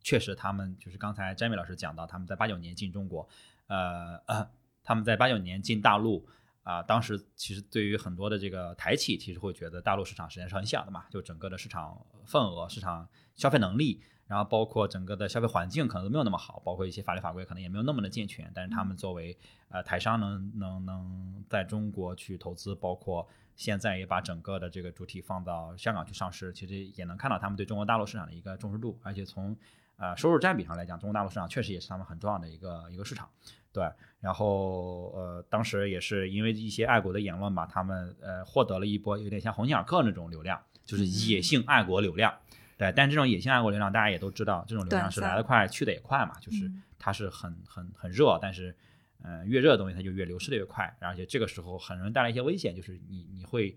[0.00, 3.28] 确实他们就是刚才詹米老师讲到，他们在八九年进中国，
[3.66, 4.48] 呃，呃
[4.82, 6.26] 他们在八九年进大陆。
[6.66, 18.50] 啊，当时其实对于很多的这个台企，其实会觉得大陆市场实际上是很小的嘛，就整个的市场份额、市场消费能力，然后包括整个的消费环境可能都没有那么好，包括一些法律法规可能也没有那么的健全。
[18.52, 23.24] 但是他们作为呃台商能能能在中国去投资，包括
[23.54, 29.56] 现在也把整个的这个主体放到香港去上市，其实也能看到他们对中国大陆市场的一个重视度，而且从
[29.98, 33.30] 呃收入占比上来讲，中国大陆市场确实也是他们很重要的一个一个市场。
[33.76, 33.86] 对，
[34.20, 42.34] 然后呃，当时也是因为一些爱国的言论吧，他们呃获得了一波有点像鸿星尔克那种流量，就是野性爱国流量。
[42.78, 48.74] 对，但这种野性爱国流量，大家也都知道，这种流量是来得快去得也快嘛，就是嗯它是很很很热，但是
[49.22, 53.76] 呃越热的东西它就越流失的越快，而且这个时候很容易带来一些危险，就是你你会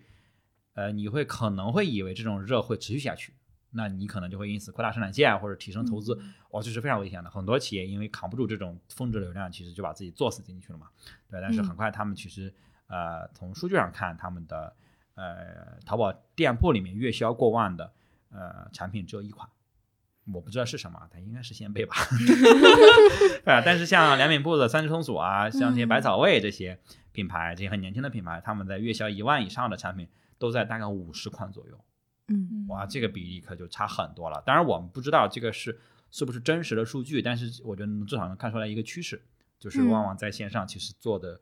[0.76, 3.34] 呃你会可能会以为这种热会持续下去。
[3.72, 7.30] 那你可能就会因此扩大生产线或者提升投资，哦，这是非常危险的。
[7.30, 10.88] 很多企业因为扛不住这种峰值流量，其实就把自己作死进去了嘛。
[11.30, 12.52] 对，但是很快他们其实
[12.88, 14.74] 呃从数据上看，他们的
[15.14, 17.94] 呃淘宝店铺里面月销过万的
[18.32, 19.48] 呃产品只有一款，
[20.34, 21.96] 我不知道是什么，它应该是鲜贝吧。
[23.46, 26.80] 对啊，但是像良品铺子、三只松鼠啊，像这些百草味这些
[27.12, 30.08] 品牌，这些很年轻的品牌，他们在月销一万以上的产品
[30.40, 31.80] 都在大概五十款左右。
[32.30, 34.42] 嗯哇，这个比例可就差很多了。
[34.46, 35.80] 当然，我们不知道这个是
[36.12, 39.22] 是不是真实的数据，但是我觉得至少能看出来一个趋势，
[39.60, 41.40] 就是嗯旺旺在线上其实做的、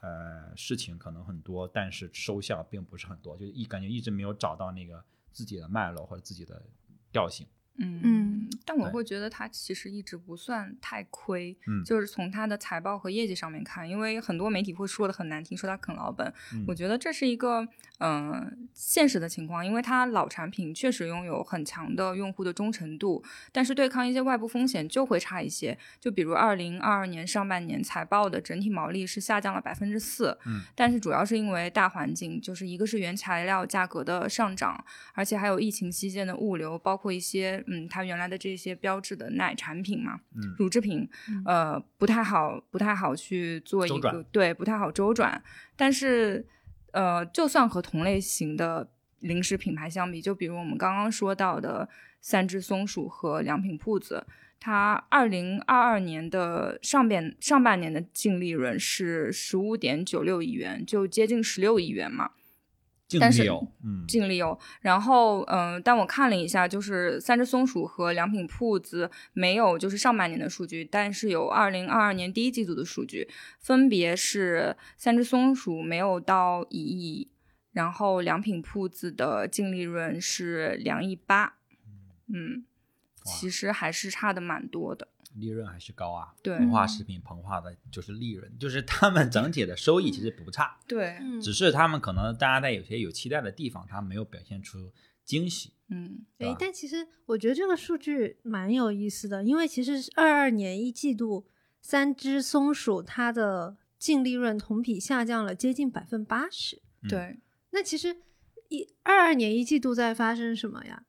[0.00, 6.62] 呃事情可能很多，但是收效并不是很多，就一感觉一直没有找到那个自己的脉络或者自己的
[7.10, 7.46] 调性。
[7.76, 17.66] 嗯嗯，但我会觉得它其实一直不算太亏，嗯就是从它的财报和业绩上面看，因为很多媒体会说的很难听，说它啃老本，嗯我觉得这是一个
[17.98, 25.76] 嗯、呃现实的情况，因为它老产品确实拥有很强的用户的忠诚度，但是对抗一些外部风险就会差一些。
[26.00, 34.84] 就比如二零二二年上半年财报的整体毛利是下降了百分之四，嗯，但是主要是因为大环境，就是一个是原材料价格的上涨，
[35.14, 41.08] 而且还有疫情期间的物流，包括一些嗯它原来的这些标志的奶产品嘛，嗯乳制品，
[41.44, 45.42] 呃不太好不太好去做一个对不太好周转，
[45.76, 46.46] 但是
[46.92, 51.88] 呃就算和同类型的零食品牌相比，就比如我们刚刚说到的
[52.20, 54.26] 三只松鼠和良品铺子。
[54.60, 62.30] 它二零二二年的上边上半年的净利润是十五点九六亿元，就接近十六亿元嘛。
[63.20, 64.58] 但是净利有，嗯，净利有。
[64.80, 73.28] 然后，嗯、但我看了一下，就是三只松鼠和良品铺子没有就是上半年的数据，但是有二零二二年第一季度的数据，
[73.60, 77.30] 分别是三只松鼠没有到一亿，
[77.72, 81.54] 然后良品铺子的净利润是两亿八，
[82.32, 82.64] 嗯，
[83.24, 85.08] 其实还是差的蛮多的。
[85.34, 86.34] 利润还是高啊。
[86.42, 94.92] 对膨化食品膨化的就是利润， 就是他们整体的收益其实不差， 对，嗯只是他们可能大家在有些有期待的地方，他没有表现出
[95.24, 95.72] 惊喜。
[95.88, 101.46] 嗯诶但其实我觉得这个数据蛮有意思的，因为其实二二年一季度
[101.82, 106.80] 三只松鼠它的净利润同比下降了接近百分八十。
[107.02, 107.38] 嗯对，
[107.72, 108.16] 那其实
[108.70, 111.04] 一二二年一季度在发生什么呀？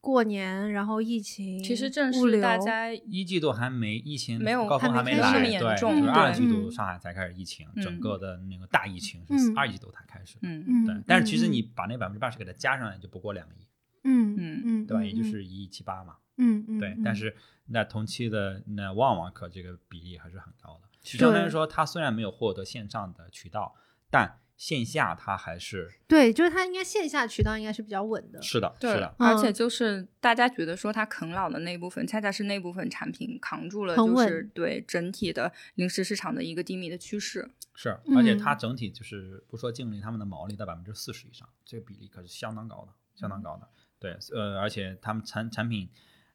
[0.00, 10.40] 过年，然后疫情，其实正物流是大家一季度还没疫情没有高峰还没没来，对，就是二季度嗯上海才开始疫情，嗯整个的那个大疫情是嗯二季度才开始的。
[10.42, 13.66] 嗯嗯，对，但是其实嗯你把那百分之八十给它加上来，就不过两亿，
[14.04, 15.02] 嗯嗯嗯，对吧？
[15.02, 16.16] 嗯也就是一亿七八嘛。
[16.38, 17.36] 嗯嗯，对嗯，但是
[17.66, 23.74] 那同期的那旺旺可这个比例还是很高的，相当于说它虽然没有获得线上的渠道，
[24.10, 28.42] 但线下它还是对，就是它应该线下渠道应该是比较稳的。
[28.42, 37.50] 是的，是的，而且嗯就是大家觉得说它啃老的那一部分，恰恰是那部分产品扛住了，就是对整体的零食市场的一个低迷的趋势。
[37.74, 43.66] 是，而且嗯它整体就是不说净利，他们的毛利在百分之四十以上，这个比例可是相当高的，相当高的。
[43.98, 45.88] 对，呃，而且他们产产品，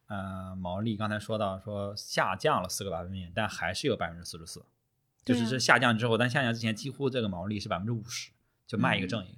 [0.08, 4.66] 呃，毛利刚才说到说下降了四个百分点，但还是有百分之四十四，
[5.26, 8.32] 就是这下降之后，但下降之前几乎这个毛利是百分之五十，
[8.68, 9.38] 就卖一个嗯挣一个，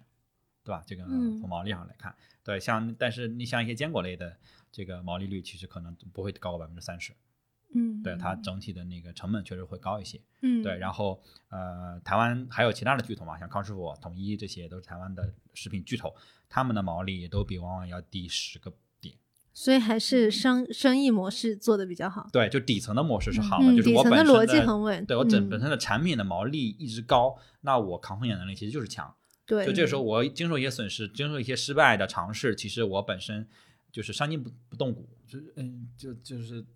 [0.63, 0.83] 对吧？
[0.85, 4.37] 这个嗯从毛利上来看，对，像但是你像一些坚果类的
[4.71, 7.13] 这个毛利率，其实可能不会高过百分之三十，
[7.73, 10.21] 嗯，对它整体的那个成本确实会高一些。
[10.41, 16.13] 嗯，对，然后呃，台湾还有其他的巨头嘛，像康师傅、统一这些都是台湾的食品巨头，
[16.49, 18.81] 他们的毛利也都比往往要低十个点。
[19.59, 22.29] 所以还是生生意模式做的比较好。
[22.31, 29.11] 对，就底层的模式是好的，嗯就是我本身的逻辑很稳对我整嗯本身的产品的毛利一直高，那我抗风险能力其实就是强。
[29.47, 33.47] 对，就这个时候我经受一些损失，经受一些失败的尝试，其实我本身
[33.91, 36.63] 就是伤筋不不动骨，就是嗯，就就是。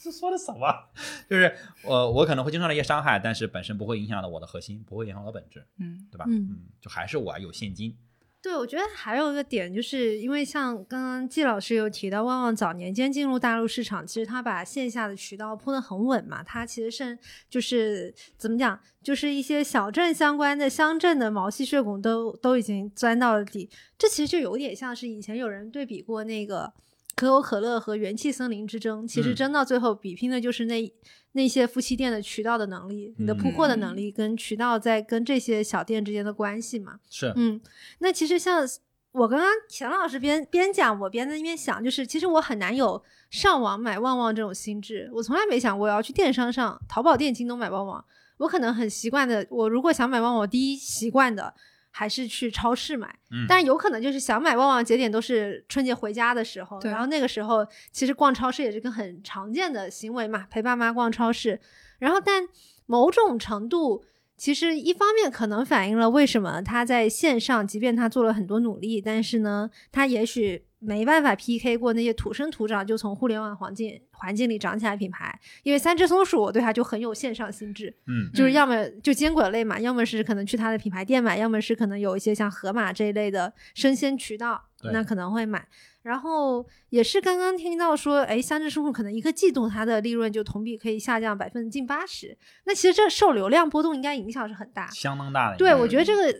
[0.00, 0.72] 这说的什么？
[1.28, 1.52] 就是
[1.84, 6.24] 我我可能会经受到一些伤害，但是本身不会影响到我的核心，不会影响我的本质，嗯对吧？
[6.28, 7.96] 嗯就还是我有现金。
[8.40, 17.18] 对，我觉得还有一个点，就是因为像刚刚季老师有提到，旺旺早年间进入大陆市场，其实他把线下的渠道铺得很稳嘛，他其实是
[17.50, 26.72] 就是怎么讲，就是一些小镇相关的乡镇的毛细血管都都已经钻到了底，这其实就有点像是以前有人对比过那个
[27.18, 30.92] 可口可乐和元气森林之争，其实嗯争到最后比拼的就是那。
[31.32, 37.60] 那些夫妻店的渠道的能力，你的铺货的能嗯力跟渠道在跟这些小店之间的关系嘛，是，嗯，
[37.98, 38.66] 那其实像
[39.12, 43.00] 我刚刚钱老师边边讲，我边在那边想，就是其实我很难有
[43.30, 48.02] 上网买旺旺这种心智，我从来没想过要去电商上淘宝店、京东买旺旺。
[48.38, 51.54] 我可能很习惯的，我如果想买旺旺，我第一习惯的
[51.90, 53.08] 还是去超市买。
[53.30, 61.60] 嗯，但有可能就是想买旺旺节点都是春节回家的时候，然后那个时候其实逛超市也是个很常见的行为嘛，陪爸妈逛超市。
[61.98, 62.46] 然后但
[62.86, 64.04] 某种程度，
[64.36, 75.38] 其实一方面可能反映了为什么他在线上，即便他做了很多努力，但是呢，他也许没办法 PK 过那些土生土长就从互联网环境环境里长起来品牌。
[75.62, 77.88] 因为三只松鼠，我对它就很有线上心智。
[78.06, 84.62] 嗯嗯就是要么就坚果类嘛，要么是可能去它的品牌店买，要么是可能有一些像盒马这一类的生鲜渠道，
[84.92, 85.66] 那可能会买。
[86.02, 94.88] 然后也是刚刚听到说，哎，三只松鼠可能一个季度它的利润就同比可以下降百分之近八十，那其实这受流量波动应该影响是很大。
[94.90, 95.56] 相当大的。
[95.58, 96.34] 对，我觉得这个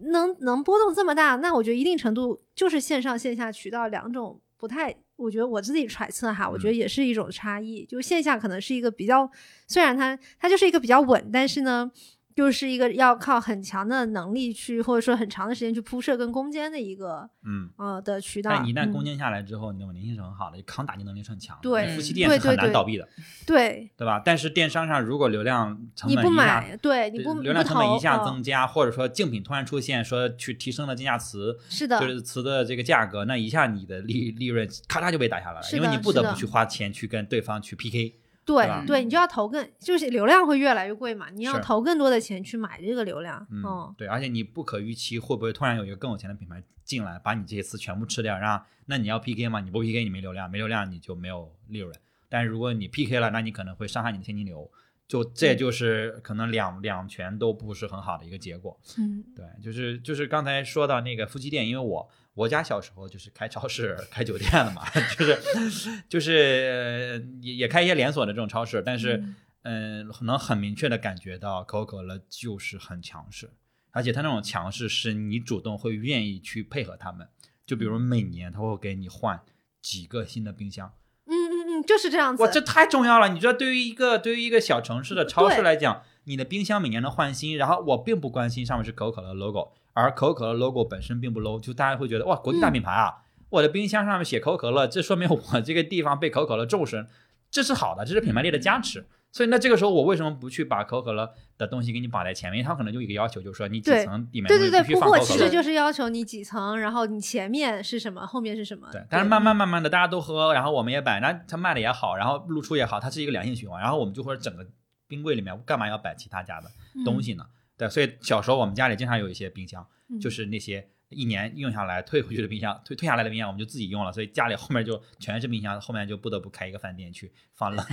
[0.00, 7.84] 能能波动这么大，那我觉得一定程度就是线上线下渠道两种不太，我觉得我自己揣测哈，我觉得嗯也是一种差异。
[7.84, 9.30] 就线下可能是一个比较，
[9.66, 11.90] 虽然它它就是一个比较稳，但是呢，
[12.34, 17.70] 就是一个要靠很强的能力去，或者说很长的时间去铺设跟攻坚的一个嗯。
[17.76, 18.50] 呃的渠道。
[18.50, 21.62] 但一旦攻嗯、坚下来之后，你的稳定性是很好的，抗打击能力是很强的。
[21.62, 23.08] 对夫妻嗯店是很难倒闭的，
[23.46, 24.20] 对，对吧？
[24.24, 38.14] 但是电商上如果流量成你本一下不买，对你不流量成本一下增加，或者说竞品突然出现，说去提升了竞价词，是的，就是词的这个价格，那一下你的利利润咔嚓就被打下来了，因为你不得不去花钱去跟对方去 PK。
[38.44, 43.46] 对对，你就要投更，就是流量会越来越贵嘛，你要投更多的钱去买这个流量。
[43.50, 49.60] 嗯嗯，对，而且你不可预期会不会突然有一个更有钱的品牌进来，把你这些词全部吃掉，让那你要 PK 吗？
[49.60, 51.94] 你不 PK 你没流量，没流量你就没有利润。
[52.28, 54.68] 但是如果你 PK 了，那你可能会伤害你的现金流，
[55.06, 58.78] 就这就是可能两两全都不是很好的一个结果。
[58.98, 64.84] 嗯对，就是就是刚才说到那个夫妻店，因为我我家小时候就是开超市、开酒店的嘛，
[65.18, 69.22] 就是就是呃也也开一些连锁的这种超市，但是
[69.62, 73.50] 嗯、呃能很明确的感觉到可口可乐就是很强势，
[73.90, 77.28] 而且它那种强势是你主动会愿意去配合他们，
[77.66, 79.40] 就比如每年他会给你换
[79.82, 80.94] 几个新的冰箱，
[81.26, 82.42] 嗯嗯嗯，就是这样子。
[82.42, 83.28] 哇，这太重要了！
[83.28, 97.06] 你知道，对于一个对于一个小城市的超市来讲，你的冰箱每年能换新，然后我并不关心上面是可口可乐 logo，而可口可乐 logo 本身并不 low，就大家会觉得哇，国际大品牌啊，我的冰箱上面写可口可乐，这说明我这个地方被可口可乐重视，
[97.50, 99.06] 这是好的，这是品牌力的加持。
[99.34, 102.58] 所以那这个时候我为什么不去把可口可乐的东西给你绑在前面？
[102.58, 105.48] 因为它可能就有一个要求，就是说你几层里面对对对，必须铺货其实。
[105.48, 108.88] 就是要求你几层，然后你前面是什么，后面是什么。
[108.92, 114.66] 对，但是慢慢慢慢的大家都喝，然后我们也摆，那它卖的也好，然后露出也好，它是一个良性循环，然后我们就会整个
[115.08, 116.70] 冰柜里面干嘛要摆其他家的
[117.02, 117.46] 东西呢？
[117.82, 127.84] 对，所以小时候我们家里经常有一些冰箱，嗯就是那些一年用下来退回去的冰箱，退退下来的冰箱我们就自己用了，所以家里后面就全是冰箱，后面就不得不开一个饭店去放冷。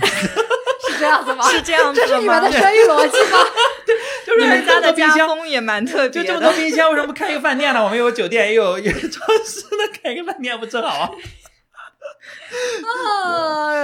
[0.88, 1.44] 是这样子吗？
[1.50, 3.38] 是这样子这是你们的生意逻辑吗？
[4.26, 6.46] 就是你们家的冰箱家风也蛮特别就这么的。
[6.46, 7.82] 多冰箱，为什么不开一个饭店呢？
[7.82, 11.10] 我们有酒店，也有也有超市，那开一个饭店不正好啊？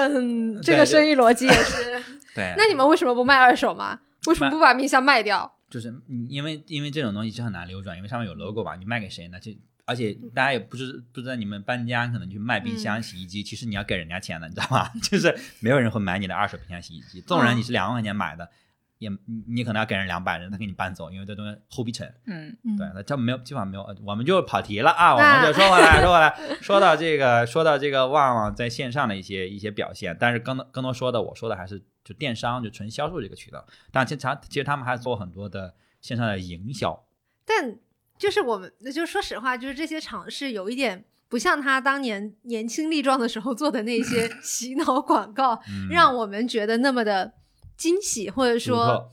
[0.09, 2.03] 嗯，这对个生意逻辑也是。
[2.35, 4.01] 对，那你们为什么不卖二手嘛？
[4.27, 5.56] 为什么卖不把冰箱卖掉？
[5.77, 9.39] 就是嗯因为因为这种东西是很难流转，因为上面有 logo 吧，你卖给谁呢？
[9.39, 9.55] 这
[9.85, 14.89] 而且大家也不知不知道你们搬家可能去卖冰箱、洗衣机，其实你要给人家钱的，你知道吗？
[15.03, 18.49] 就是没有人会买你的二手冰箱、洗衣机，纵然你是两万块钱买的，
[18.97, 22.11] 也你你可能要给人两百，人他给你搬走，因为这东西齁逼沉。
[22.25, 37.05] 嗯，对，那这没有基本上没有，呃我们就跑题了啊，我们就说回来，说回来， 说到这个，说到这个旺旺在线上的一些一些表现，但是更多更多说的，我说的还是就电商，就纯销售这个渠道，但其实他其实他们还做很多的线上的营销，
[37.45, 37.77] 但
[38.17, 47.35] 就是我们，就是说实话，就是这些尝试有一点不像他当年年轻力壮的时候做的那些 洗脑广告，嗯让我们觉得那么的
[47.77, 49.11] 惊喜，或者说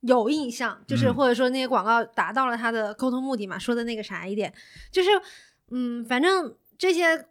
[0.00, 3.58] 有印象，就是嗯或者说那些广告达到了他的沟通目的嘛。
[3.58, 4.50] 说的那个啥一点，
[4.90, 5.10] 就是
[5.70, 7.26] 嗯，反正这些。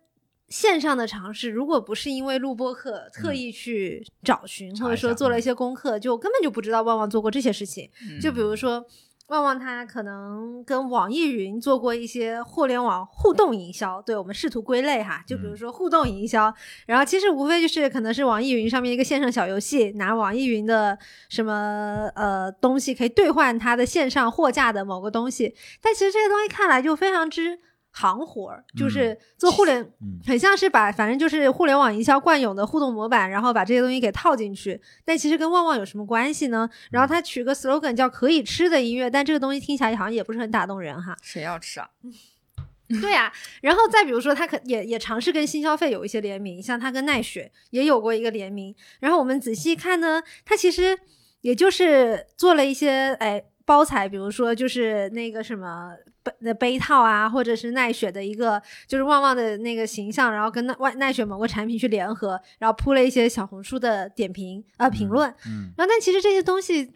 [0.49, 7.89] 线上的尝试，如果不是因为录播课特意去找寻，嗯或者说做了一些功课，就根本就不知道旺旺做过这些事情。
[8.09, 8.83] 嗯就比如说，
[9.27, 15.23] 旺旺他可能跟网易云做过一些互联网互动营销，对我们试图归类哈。
[15.27, 16.51] 就比如说互动营销，
[16.87, 20.97] 然后其实无非就是可能是网易云上面一个线上小游戏，拿网易云的
[21.29, 27.59] 什么呃东西可以兑换它的线上货架的某个东西，但其实这些东西看来就非常之。
[27.99, 34.79] 行活儿就是做互联，嗯很像是把反正就是互联网营销惯有的互动模板，然后把这些东西给套进去。
[35.03, 36.69] 但其实跟旺旺有什么关系呢？
[36.91, 41.17] 然后他取个 slogan 叫“可以吃的音乐”，但这个东西听起来好像也不是很打动人哈。
[41.21, 41.89] 谁要吃啊？
[43.01, 43.31] 对呀、
[43.61, 48.73] 然后再比如说，他可也也尝试跟新消费有一些联名，像他跟奈雪也有过一个联名。
[48.99, 50.97] 然后我们仔细看呢，他其实
[51.41, 55.91] 也就是做了一些哎包材，比如说就是那个什么
[56.23, 65.29] 杯的杯套啊，或者是奈雪的一个就是旺旺的那个形象，然后跟奈外奈雪某个产品去联合，然后铺了一些小红书的点评呃评论。
[65.45, 66.91] 嗯然后但其实这些东西，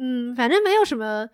[0.00, 1.28] 嗯，反正没有什么。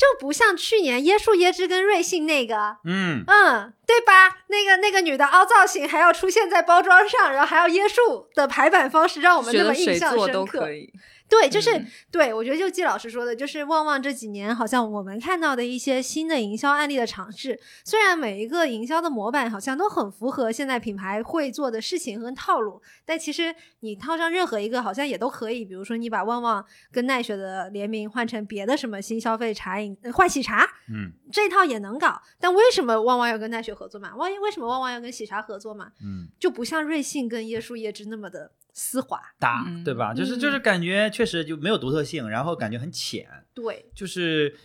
[0.00, 4.44] 就不像去年椰树椰汁跟瑞幸那个，嗯，嗯，对吧？
[4.48, 10.32] 那个那个女的凹造型还要出现在包装上，然后还要椰树的排版方式，让我们那么印象深刻。
[10.32, 10.90] 都可以。
[11.30, 25.64] 对，就是、嗯对我觉得就季老师说的，就是旺旺这几年好像我们看到的一些新的营销案例的尝试，虽然每一个营销的模板好像都很符合现在品牌会做的事情和套路，但其实你套上任何一个好像也都可以。
[25.64, 32.20] 比如说你把旺旺跟奈雪的联名换成别的什么新消费茶饮、呃换喜茶，嗯这套也能搞。
[32.40, 34.16] 但为什么旺旺要跟奈雪合作嘛？
[34.16, 35.92] 万一为什么旺旺要跟喜茶合作嘛？
[36.02, 39.20] 嗯，就不像瑞幸跟椰树椰汁那么的丝滑。
[39.38, 40.12] 大嗯对吧？
[40.14, 44.56] 就是就是感觉确实就没有独特性，然后感觉很浅，对，就是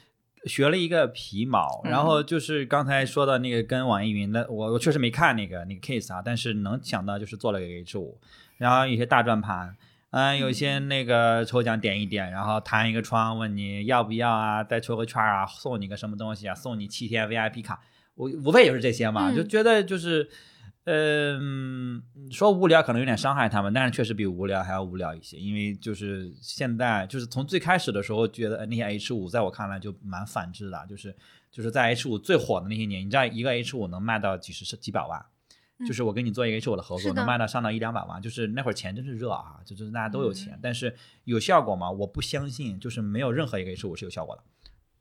[0.46, 8.20] 学了一个皮毛，嗯然后就是刚才说的那个跟网易云的，我我确实没看那个那个 case 啊，但是能想到就是做了个 H 五，
[8.58, 9.76] 然后有些大转盘。
[10.12, 17.82] 嗯，有些那个抽奖点一点，然后弹一个窗，问你要不要啊，再抽个圈啊，送你个什么东西啊，送你七天 VIP 卡，
[18.14, 20.30] 我无非就是这些嘛，嗯就觉得就是，
[20.86, 31.16] 嗯、说无聊可能有点伤害他们，但是确实比无聊还要无聊一些，因为就是现在就是从最开始的时候觉得呃那些 H 五在我看来就蛮反制的，就是
[31.52, 35.26] 就是在 H 五最火的那些年，你知道一个 H 五能卖到几十几百万，
[35.88, 41.90] 就是我跟你做一个 H 五的合作，的能卖到上到一两百万，就是那会儿钱真是热啊，就是大家都有钱，嗯但是有效果吗？
[41.90, 44.44] 我不相信，就是没有任何一个 H 五是有效果的。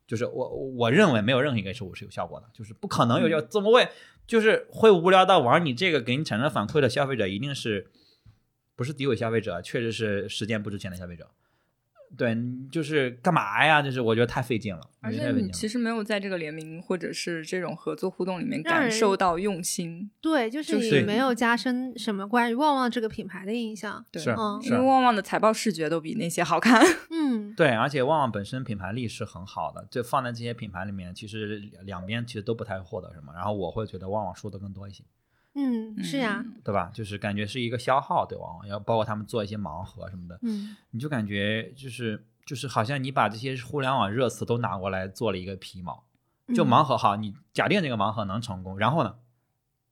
[0.06, 3.88] 就是我我认为没有任何一个 H 五是有效果的，就是不可能有效，怎么会
[4.26, 7.90] 就是会无聊到玩你这个给你产生反馈的消费者一定是
[8.74, 11.30] 不是诋毁消费者，确实是时间不值钱的消费者。
[12.16, 12.36] 对，
[12.70, 13.82] 就是干嘛呀？
[13.82, 24.04] 就是我觉得太费劲了，而且你其实没有在这个联名或者是这种合作互动里面感让人受到用心，对，就是就是你没有加深什么关于旺旺这个品牌的印象。
[24.10, 26.84] 对，嗯是因为旺旺的财报视觉都比那些好看。
[27.10, 33.32] 嗯，对，而且旺旺本身品牌力是很好的，就放在这些品牌里面，其实两边其实都不太获得什么。
[33.34, 35.02] 然后我会觉得旺旺输的更多一些，
[35.54, 36.90] 嗯，是呀，嗯对吧？
[36.92, 46.04] 就是感觉是一个消耗对旺旺，要包括他们做一些盲盒什么的，嗯你就感觉就是就是好像你把这些互联网热词都拿过来做了一个皮毛。
[46.54, 49.14] 就嗯盲盒好，你假定这个盲盒能成功，然后呢，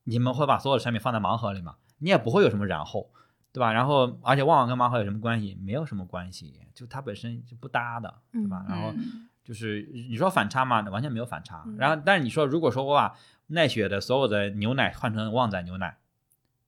[0.05, 1.77] 你们会把所有的产品放在盲盒里吗？
[1.99, 3.11] 你也不会有什么然后，
[3.53, 3.73] 对吧？
[3.73, 5.57] 然后而且旺旺跟盲盒有什么关系？
[5.63, 8.67] 没有什么关系，就它本身就不搭的，对吧？
[8.69, 11.63] 嗯然后嗯就是你说反差嘛，完全没有反差。
[11.67, 13.17] 嗯然后但是你说如果说我把
[13.53, 15.97] 奈雪的所有的牛奶换成旺仔牛奶，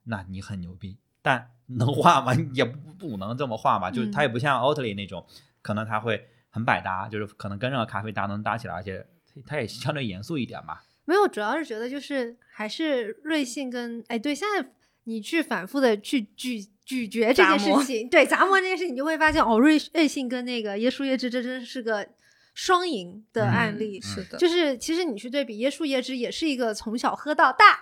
[0.04, 2.32] 那你很牛逼，但能画吗？
[2.54, 5.26] 也不不能这么画吧，就是它也不像 Oatly 那种，
[5.62, 9.06] 可能它会很百搭，就是可能跟任何咖啡搭能搭起来，而且
[9.46, 10.84] 它也相对严肃一点吧。
[11.06, 14.70] 没有，主要是觉得就是还是瑞幸跟哎，对，现在
[15.04, 22.06] 你去反复的去咀咀嚼这件事情，对杂磨这件事情，你就会发现哦，瑞瑞幸跟那个椰树椰汁，这真是个
[22.54, 24.00] 双赢的嗯案例。
[24.00, 27.80] 是的，就是其实你去对比椰树椰汁，也是一个从小喝到大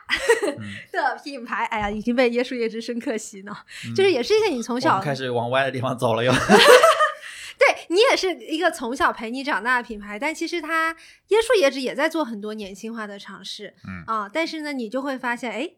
[0.59, 0.59] 嗯
[0.91, 1.65] 的品牌。
[1.67, 3.53] 哎呀，已经被椰树椰汁深刻洗脑，
[3.87, 6.33] 嗯就是也是一个你从小开始往歪的地方走了又。
[7.59, 15.71] 对你也是一个从小陪你长大的品牌，但其实它椰树椰汁也在做很多年轻化的尝试，嗯啊，但是呢，你就会发现，哎，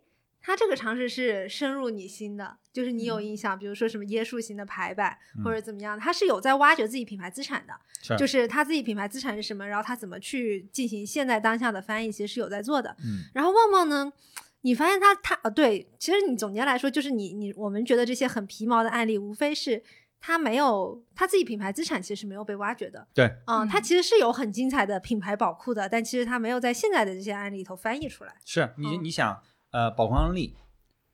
[0.46, 7.72] 它这个尝试是深入你心的，就是你有印象，比如说什么椰树型的排版、或者怎么样，他是有在挖掘自己品牌资产的，
[8.02, 8.14] 是。
[8.18, 12.94] 就是他自己品牌资产是什么，然后他怎么去进行现在当下的翻译，其实是有在做的。
[13.02, 13.24] 嗯。
[13.32, 14.12] 然后旺旺呢，
[14.60, 19.82] 你发现他他呃对，其实你总结来说，就是你你我们觉得这些很皮毛的案例，无非是
[20.20, 23.82] 他没有他自己品牌资产其实是没有被挖掘的，对，嗯，它嗯。
[23.82, 28.34] 其实是有很精彩的品牌宝库的，但其实他没有在现在的这些案例里头翻译出来。
[28.44, 29.42] 是你嗯你想，
[29.74, 30.54] 呃，宝矿力，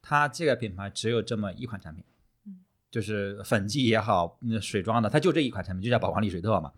[0.02, 2.04] 它这个品牌只有这么一款产品，
[2.46, 2.58] 嗯
[2.90, 6.70] 就是粉剂也好，那水装的，它就这一款产品，就叫宝矿力水特嘛。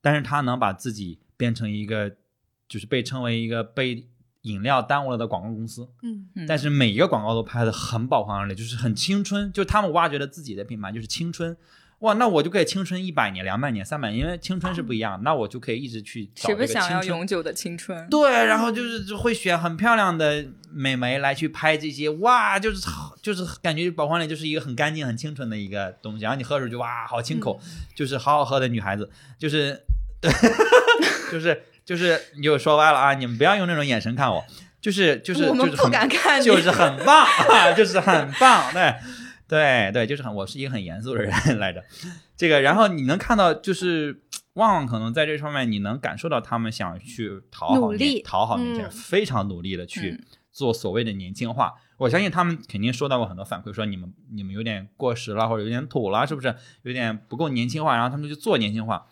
[0.00, 2.16] 但是它能把自己变成一个，
[2.66, 4.08] 就是被称为一个被
[4.40, 11.54] 饮料耽误了的广告公司，嗯嗯但是每一个广告都拍的很宝矿力，就是很青春，就是他们挖掘了自己的品牌就是青春。
[12.00, 18.08] 哇，那我就可以青春一百年、两百年、三百年，因为青春是不一样，那我就可以一直去找谁不这个青春想要永久的青春？
[18.08, 27.60] 对，然后就是就会选很漂亮的美眉来去拍这些，哇，就是好就是感觉宝矿力就是一个很干净、很清纯的一个东西，然后你喝出去哇，好清口，
[27.96, 29.80] 就是好好喝的女孩子，就是
[30.20, 30.30] 对，
[31.32, 34.44] 就是就是你就说歪了啊，你们不要用那种眼神看我，
[34.80, 38.94] 就是就是我们不就是很敢看你，就是很棒啊，就是很棒，对
[39.48, 41.82] 对对，就是很，我是一个很严肃的人来着。
[42.36, 44.22] 这个，然后你能看到，就是
[44.52, 51.74] 旺旺可能在这方面，你能感受到他们想去讨好年努力讨好年轻人，嗯非常努力的去嗯做所谓的年轻化。
[51.96, 57.94] 我相信他们肯定收到过很多反馈，说你们你们有点过时了，或者有点土了，是不是有点不够年轻化？
[57.96, 59.06] 然后他们就去做年轻化。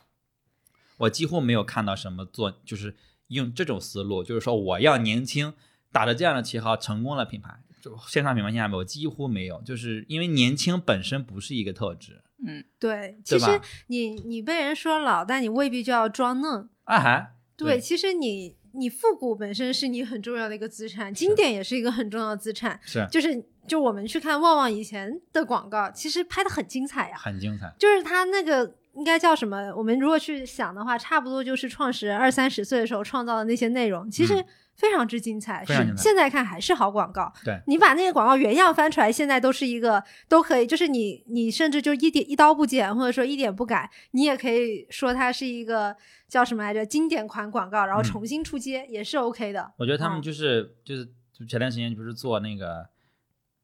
[0.99, 2.95] 我几乎没有看到什么做，就是
[3.29, 5.53] 用这种思路，就是说我要年轻，
[5.91, 12.23] 打着这样的旗号成功了品牌，就线上品牌现在我几乎没有，就是因为年轻本身不是一个特质。
[12.47, 16.69] 嗯，对，其实你你被人说老，但你未必就要装嫩。
[16.85, 22.79] 啊还对，对其实你你复古本身是你很重要的一个资产，经典也是一个很重要的资产。
[22.83, 27.73] 是就是就我们去看旺旺以前的广告，其实拍的很精彩呀、很精彩。
[27.79, 29.73] 就是他那个应该叫什么？
[29.75, 34.47] 我们如果去想的话，差不多就是创始人二三十岁的时候创造的那些内容，其实嗯
[34.77, 35.65] 非常之精彩。
[35.65, 37.33] 是现在看还是好广告。
[37.45, 45.97] 对你把那个广告原样翻出来，现在都是一个都可以，就是你你甚至就一点一刀不剪，或者说一点不改，你也可以说它是一个
[46.29, 49.73] 叫什么来着经典款广告，然后嗯重新出街、也是 OK 的。
[49.79, 52.89] 我觉得他们嗯就是、就是就前段时间不是做那个。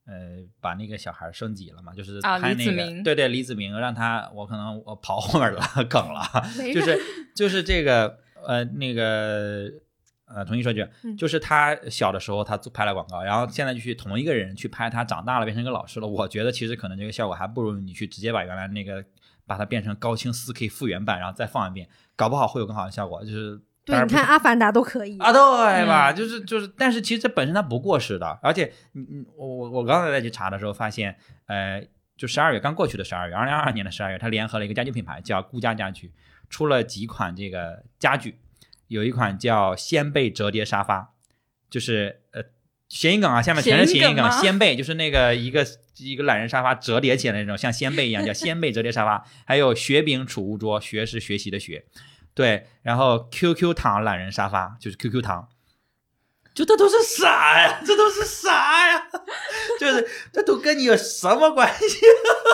[0.05, 6.21] 呃，把那个小孩升级了嘛，就是啊拍那个，李子明对对，李子明让他，我可能我跑 后面了梗了，
[6.75, 7.01] 就是
[7.37, 9.71] 就是这个呃那个
[10.35, 16.07] 呃，重新说一句，嗯就是他小的时候他做拍了广告，然后现在就去同一个人去拍他长大了变成一个老师了。
[16.07, 19.05] 我觉得其实可能这个效果还不如你去直接把原来那个
[19.47, 23.25] 把它变成高清四 K 复原版，然后再放一遍，搞不好会有更好的效果。
[23.25, 26.13] 就是对，你看《阿凡达》都可以啊，对吧？
[26.13, 31.17] 嗯就是就是，但是其实这本身它不过时的，而且你你我我我刚才再去查的时候发现，
[31.47, 31.85] 呃，
[32.17, 36.13] 就十二月刚过去的十二月，二零二二年的十二月，它联合了一个家居品牌叫顾家家居，
[36.49, 38.39] 出了几款这个家具，
[38.93, 41.15] 有一款叫掀背折叠沙发，
[41.71, 42.43] 就是呃
[42.89, 45.67] 谐音梗啊，下面全是谐音梗，掀背就是那个一个
[45.99, 51.85] 一个懒人沙发折叠起来的那种，像掀背一样叫掀背折叠沙发，还有雪饼储物桌，学是学习的学，
[52.35, 55.49] 对，然后 QQ 糖懒人沙发就是 QQ 糖。
[56.55, 57.81] 就这都是啥呀？
[57.85, 59.03] 这都是啥呀？
[59.81, 61.97] 就是这都跟你有什么关系？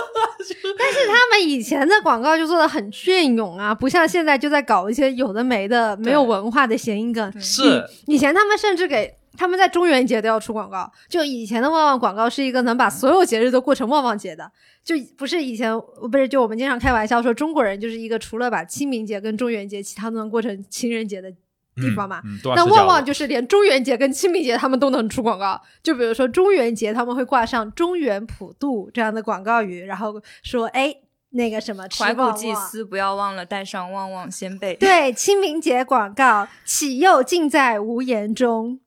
[0.79, 7.41] 但是他们以前的广告就做的很隽永啊，不像现在就在搞一些有的没的、没有文化的谐音梗。
[7.41, 14.51] 是以前他们甚至给他们在中元节都要出广告，就以前的旺旺广告是一个能把所有节日都过成旺旺节的，
[14.85, 15.73] 就不是以前
[16.11, 21.33] 不是就我们经常开玩笑说中国人就是一个除了把清明节跟中元节，其他都能过成情人节的
[21.81, 22.21] 地方嘛。
[22.25, 30.95] 嗯，嗯都要但吃饺子旺旺就是连中元节跟清明节他们都能出广告，就比如说中元节他们会挂上“中原普渡”这样的广告语，然后说哎
[31.31, 34.75] 那个什么吃怀古祭司不要忘了带上旺旺仙贝。
[34.75, 38.81] 对清明节广告，岂又尽在无言中。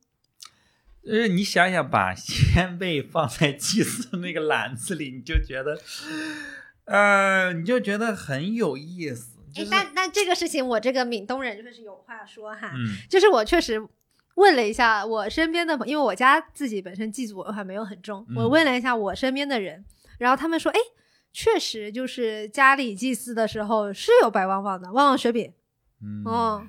[1.03, 5.79] 就是你想想，把鲜贝放在祭祀那个篮子里，你就觉得，
[6.85, 9.37] 呃，你就觉得很有意思。
[9.53, 13.81] 就是，哎但但这个事情，我这个闽东人就是有话说哈，嗯就是我确实
[14.35, 19.83] 问了一下我身边的朋，因为我家自己本身祭祖文化没有很重，嗯我问了一下我身边的人，
[20.17, 20.79] 然后他们说，哎，
[21.33, 25.53] 确实就是家里祭祀的时候是有摆旺旺的，旺旺雪饼，
[26.01, 26.63] 嗯哦，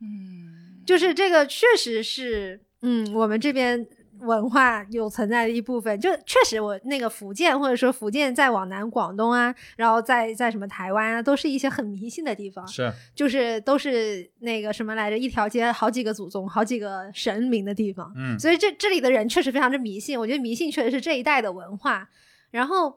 [0.00, 3.86] 嗯，就是这个确实是，嗯，我们这边。
[4.22, 12.66] 文化有存在的一部分，就确实我那个福建或者说福建再往南广东啊，然后在在什么台湾啊，都是一些很迷信的地方。
[12.66, 20.18] 是就是都是那个什么来着，一条街好几个祖宗、好几个神明的地方，嗯所以这这里的人确实非常之迷信。
[20.18, 22.08] 我觉得迷信确实是这一代的文化。
[22.50, 22.90] 然后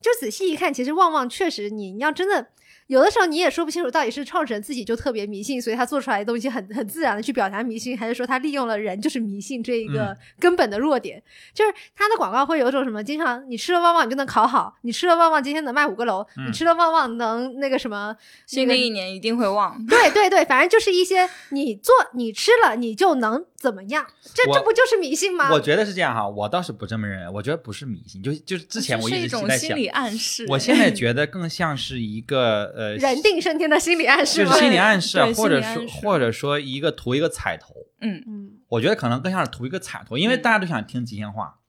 [0.00, 2.46] 就仔细一看，其实旺旺确实你，你要真的
[2.86, 11.22] 有的时候你也说不清楚，到底是创始人自己就特别迷信，所以他做出来的东西很很自然的去表达迷信，还是说他利用了人就是迷信这一个嗯根本的弱点？
[11.54, 18.14] 就是他的广告会有一种什么，经常你吃了旺旺你就能考好，你吃了旺旺今天能卖五个楼，嗯你吃了旺旺能那个什么。
[18.46, 19.82] 新的一年一定会旺。
[19.86, 25.50] 对对对，反正就是一些你做你吃了你就能怎么样，这这不就是迷信吗？
[25.50, 30.44] 我觉得是这样哈，我倒是不这么认为，我觉得不是迷信，就就是之前我一直在想种心理，暗示。
[30.50, 34.50] 我现在觉得更像是一个呃， 人定胜天的心理暗示吗？
[34.50, 41.60] 就是心理暗示，或者说或者说一个图一个彩头，嗯，嗯，我觉得可能更像是图一个彩头，因为嗯大家都想听吉祥话，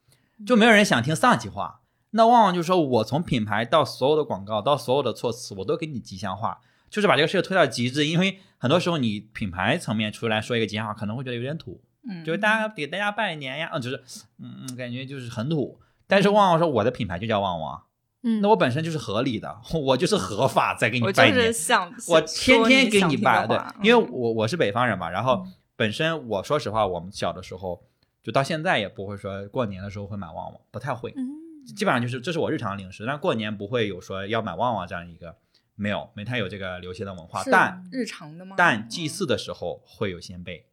[0.46, 1.80] 就没有人想听丧气话。
[2.12, 6.60] 那旺旺就说我从品牌到所有的广告到所有的措辞，我都给你吉祥话，
[6.96, 8.06] 就是把这个事推到极致。
[8.06, 13.98] 因为很多时候你品牌层面出来说一个吉祥话，可能会觉得有点土，嗯，就是大家给大家拜年呀，嗯，就是
[14.40, 15.78] 嗯嗯，感觉就是很土。
[16.08, 17.84] 但是旺旺说我的品牌就叫旺旺，
[18.24, 21.54] 嗯，那我本身就是合理的，我就是合法在给你拜年就是。
[21.54, 27.84] 想，我天天给你拜，对，因为嗯我我是北方人嘛，然后本身我说实话，我们小的时候
[28.24, 31.28] 就到现在也不会说过年的时候会买旺旺，不太会，嗯
[31.76, 35.36] 基本上就是这是我日常零食，但过年不会有说要买旺旺这样一个，
[35.76, 38.56] 没有，没太有这个流行的文化，但日常的吗？
[38.58, 40.66] 但祭祀的时候会有先辈，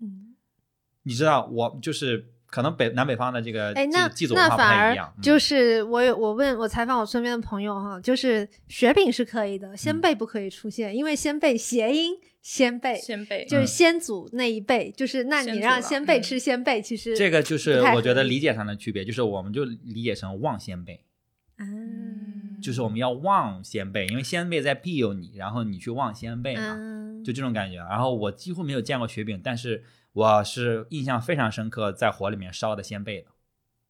[0.00, 0.34] 嗯，
[1.04, 5.22] 你知道我就是可能北南北方的这个哎，那祭祖文那反化不太一而样，嗯。
[5.22, 12.96] 就是我有我问我采访我身边的朋友哈，就是雪饼是可以的，先辈不可以出现，因为先辈谐音先辈。
[12.96, 13.66] 先辈就是嗯。
[13.66, 18.32] 先祖那一辈，就是那你让先辈吃先辈，其实这个就是我觉得理。
[18.32, 21.04] 理解上的区别，就是我们就理解成望先辈。
[21.58, 22.31] 嗯
[22.62, 27.78] 就是我们要望先辈，因为先辈在庇佑你，然后你去望先辈嘛，嗯就这种感觉。
[27.78, 29.82] 然后我几乎没有见过雪饼，但是
[30.12, 33.31] 我是印象非常深刻，在火里面烧的鲜贝的。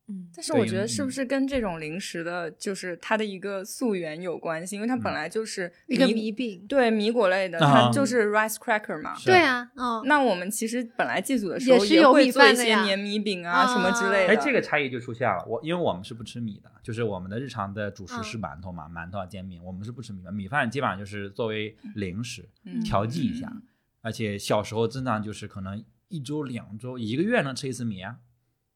[0.09, 4.75] 嗯但是我觉得是不嗯是跟这种零食的，就是它的一个溯源有关系？
[4.77, 9.15] 因为它本嗯来就是一个米米饼，对米果类的，啊它就是 rice cracker 嘛。
[9.25, 14.33] 对啊，嗯，那我们其实本来祭祖的时也候是有米会做一些粘米饼啊什么之类的。
[14.33, 15.45] 哎，这个差异就出现了。
[15.47, 23.47] 我因为我们是不吃米的，就是我们的日常的主食嗯是馒头嘛，馒头啊煎饼，我们是不吃米饭，米饭基本上就是作为零食嗯调剂一下。
[23.51, 23.63] 嗯
[24.05, 28.17] 而且小时候真的就是可能一周、两周、一个月能吃一次米啊，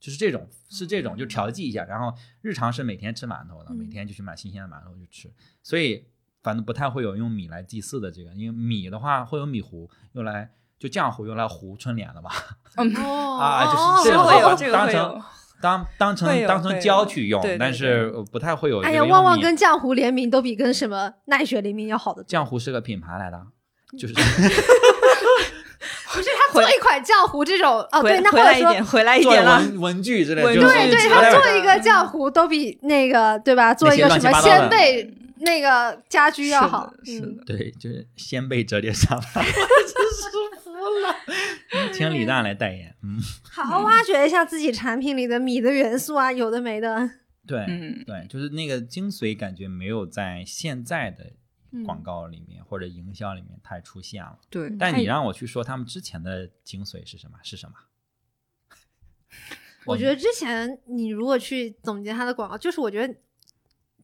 [0.00, 1.84] 就是这种是这种就调剂一下。
[1.84, 5.32] 然后日常是每天吃馒头的，嗯每天就去买新鲜的馒头去吃，
[5.62, 6.04] 所以
[6.42, 12.30] 反正不太会有用米来祭祀的这个，因为米的话会有米糊用来就浆糊用来糊春联的嘛，
[12.76, 15.22] 嗯，哦啊就是哦这种会有把这个当成。
[15.58, 22.28] 当当成当成胶去用，但是呃不太会有这哎呀，旺旺跟浆糊联名都比跟什么奈雪联名要好的多。
[22.28, 23.46] 浆糊是个品牌来的，
[23.98, 24.12] 就是
[26.60, 29.58] 做一款浆糊这种哦，对，那或者说回来一点，回来一做点了。
[29.58, 33.72] 文文具之类的，文就是对对，他做一个浆糊都比那个对吧？
[33.74, 36.92] 做一个什么鲜贝那个家居要好。
[37.04, 37.28] 是的。
[37.44, 40.30] 对，就是掀背折叠沙发， 真是
[40.62, 41.14] 服了。
[41.92, 43.18] 请李诞来代言，嗯，
[43.50, 47.10] 好好挖掘一下自己产品里的米的元素啊，有的没的。
[47.46, 51.32] 对，嗯，对，就是那个精髓感觉没有在现在的嗯
[51.84, 54.38] 广告里面、或者营销里面太出现了。
[54.48, 54.70] 对。
[54.78, 57.38] 但你让我去说他们之前的精髓是什么？
[57.42, 57.74] 是什么？
[59.86, 63.14] 我觉得之前你如果去总结它的广告，就是我觉得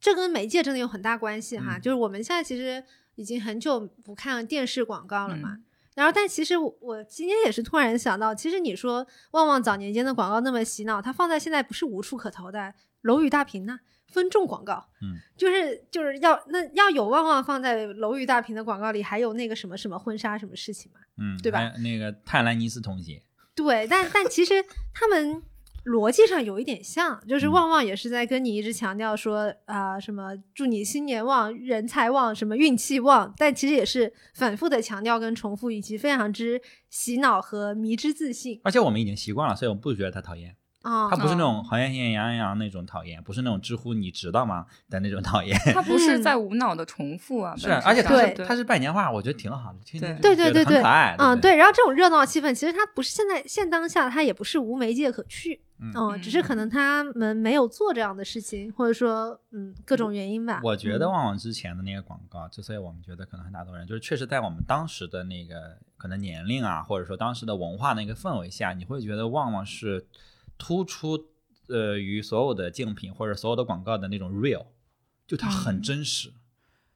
[0.00, 1.76] 这跟媒介真的有很大关系哈。
[1.76, 2.84] 嗯就是我们现在其实
[3.16, 5.54] 已经很久不看电视广告了嘛。
[5.54, 5.64] 嗯
[5.94, 13.78] 然后，但其实我我今天也是突然想到，其实你说旺旺早年间的广告那么洗脑，它放在现在不是无处可投的，楼宇大屏呢、
[14.12, 21.00] 分众广告，嗯，就是就是要那要有旺旺放在楼宇大屏的广告里，还有那个什么什么婚纱什么事情嘛？
[21.18, 23.22] 嗯，对吧那个泰兰尼斯童鞋，
[23.54, 25.42] 对，但但其实他们
[25.84, 40.56] 逻辑上有一点像，就是嗯旺旺也是在跟你一直强调说啊、什么祝你新年旺、人财旺、什么运气旺，但其实也是反复的强调跟重复，以及非常之洗脑和迷之自信而且我们已经习惯了，所以我们不觉得他讨厌。
[40.82, 41.08] 啊。
[41.10, 45.56] 他不是那哦种好像像杨洋那种讨厌，不是那种知乎你知道吗 的那种讨厌。
[45.72, 51.16] 他不是嗯在无脑的重复啊，是，而且他是他是拜年话，我觉得挺好的，对对对对对很可爱。
[51.18, 60.60] 嗯，对对，然后这种热闹气氛，其实它不是现在现当下，它也不是无媒介可去，嗯嗯，只是可能他们没有做这样的事情，或者说嗯各种原因吧。
[60.62, 70.04] 我觉得嗯旺旺之前的那个广告，之所以我们觉得可能很打动人，就是确实在我们当时的那个可能年龄啊，或者说当时的文化那个氛围下，你会觉得旺旺是
[70.58, 71.28] 突出
[71.68, 74.66] 呃于所有的竞品或者所有的广告的那种 real，
[75.26, 76.32] 就它很嗯真实。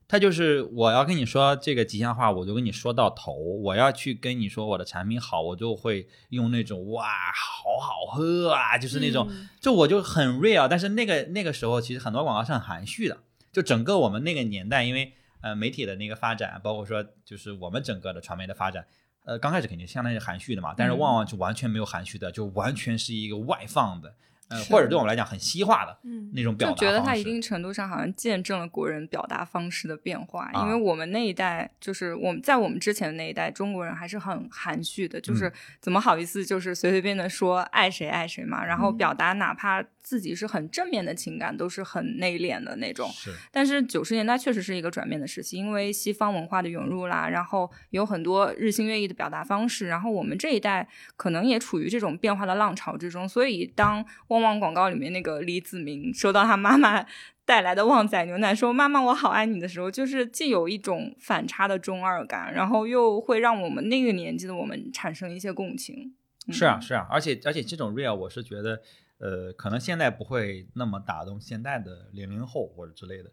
[0.09, 3.33] 它就是我要跟你说这个吉祥话，我就跟你说到头。
[3.35, 7.05] 我要去跟你说我的产品好，我就会用那种哇，
[7.35, 10.69] 好好喝啊，就是那种，嗯就我就很 real。
[10.69, 13.19] 但是那个那个时候，其实很多广告是很含蓄的。
[13.51, 18.87] 就整个我们那个年代，因为呃媒体的那个发展，包括说就是我们整个的传媒的发展，
[19.27, 20.99] 呃刚开始肯定相当于是含蓄的嘛，但是嗯。
[20.99, 24.15] 旺旺就完全没有含蓄的，就完全是一个外放的，
[24.49, 26.85] 呃或者对我们来讲很西化的嗯那种表达方式。
[26.85, 43.11] 觉得它一定程度上好像见证了国人表达方式的变化，啊因为我们那一代就是我们在我们之前的那一代，中国人还是很含蓄的，嗯就是怎么好意思就是随随便的说爱谁爱谁嘛，然后嗯表达哪怕自己是很正面的情感，都是很内敛的那种。
[43.11, 50.87] 是但是九十年代确实是一个转变的时期，因为西方文化的涌入啦，然后有很多日新月异的表达方式，然后我们这一代
[51.17, 54.05] 可能也处于这种变化的浪潮之中，所以当
[54.37, 57.05] 旺旺广告里面那个李子明收到他妈妈
[57.45, 66.15] 带来的旺仔牛奶说“妈妈，我好爱你”的时候，就是既有一种反差的中二感，然后又会让我们那个年纪的我们产生一些共情。
[66.49, 68.81] 嗯是啊，是啊，而且而且这种 real，我是觉得，
[69.19, 73.33] 呃，可能现在不会那么打动现在的零零后或者之类的，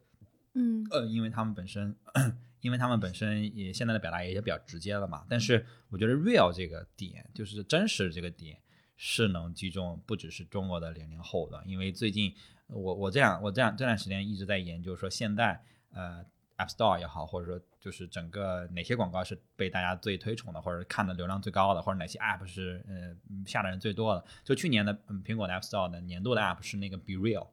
[0.55, 1.95] 嗯呃，因为他们本身，
[2.61, 5.23] 因为他们本身也现在的表达也比较直接了嘛。
[5.29, 8.57] 但是我觉得 real 这个点，就是真实这个点，
[8.95, 11.61] 是能击中不只是中国的零零后的。
[11.65, 12.33] 因为最近
[12.67, 16.25] 我我这样我这样这段时间一直在研究说，现在呃
[16.57, 23.15] App Store 也好，或者说就是整个哪些广告是被大家最推崇的，或者看的流量最高的，或者哪些 App 是呃
[23.45, 24.23] 下的人最多的。
[24.43, 27.47] 就去年的嗯苹果的 App Store 的年度的 App 是那个 Be Real，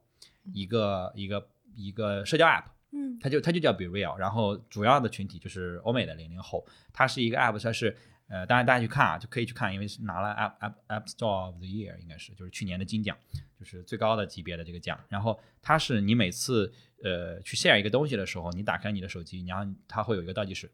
[0.53, 2.64] 一个一个一个社交 App。
[2.93, 7.97] 嗯它就它就叫 Be Real，然后主要的群体就是欧美的零零后，它是一个 app，它是
[8.31, 13.18] 呃，当然大家去看啊，就可以去看，因为是拿了 App App App Store of the Year，应该是就是去年的金奖，
[13.59, 14.99] 就是最高的级别的这个奖。
[15.09, 16.72] 然后它是你每次
[17.03, 20.70] 呃去 share 一个东西的时候，你打开你的手机，然后它会有一个倒计时，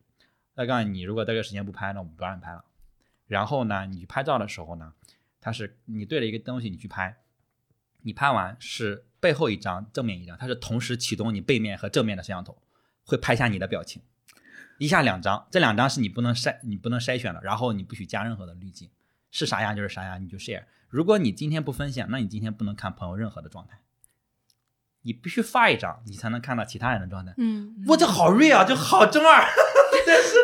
[0.55, 2.63] 那告诉你如果这个时间不拍，那我们不让你拍了。
[3.27, 4.93] 然后呢，你拍照的时候呢，
[5.41, 7.17] 它是你对了一个东西你去拍，
[8.03, 12.59] 你拍完是背后一张，正面一张，它是同时启动你背面和正面的摄像头，
[13.05, 14.03] 会拍下你的表情，
[14.79, 18.91] 一下两张，这两张是你不能筛你不能筛选的，然后你不许加任何的滤镜，
[19.31, 20.65] 是啥样就是啥样，你就 share。
[20.89, 23.81] 如果你今天不分享，那你今天不能看朋友任何的状态，
[25.03, 27.35] 你必须发一张，你才能看到其他人的状态。
[27.37, 29.45] 嗯我这好 real 啊，就好中二，
[30.07, 30.35] 但是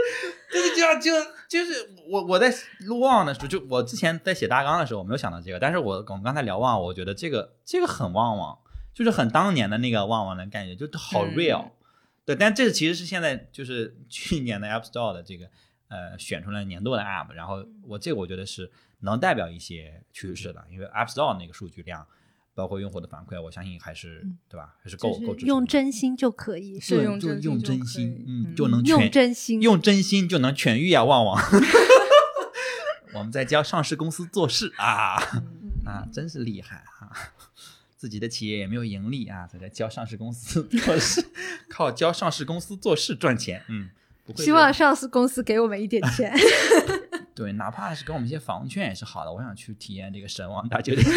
[0.52, 1.10] 就是这样，就
[1.48, 8.58] 就是我我在录旺的时候，就我之前在写大纲的时候，我没有想到这个，但是我我们刚才聊旺，我觉得这个这个很旺旺，
[8.92, 11.70] 就是很当年的那个旺旺的感觉，就好嗯 real，、
[12.24, 15.48] 对，但这其实是现在就是 去年的 App Store 的这个
[15.88, 18.70] 呃选出来年度的 App，然后我这个我觉得是
[19.00, 22.06] 能代表一些趋势的，因为 App Store 那个数据量。
[22.54, 24.76] 包括用户的反馈，我相信还是、对吧？
[24.84, 25.46] 还是够够支持。
[25.46, 31.42] 用真心就可以，是用真心就用真，心嗯，嗯就能用全真心，用真心就能痊愈啊，旺旺。
[33.16, 37.32] 我们在教上市公司做事啊嗯啊，真是厉害啊！
[38.03, 41.24] 自己的企业也没有盈利啊，在这教上市公司 做事，
[41.70, 43.62] 靠教上市公司做事赚钱。
[43.68, 43.90] 嗯，
[44.34, 46.34] 希望上市公司给我们一点钱。
[47.32, 49.32] 对，哪怕是给我们一些房券也是好的。
[49.32, 51.07] 我想去体验这个神王大酒店。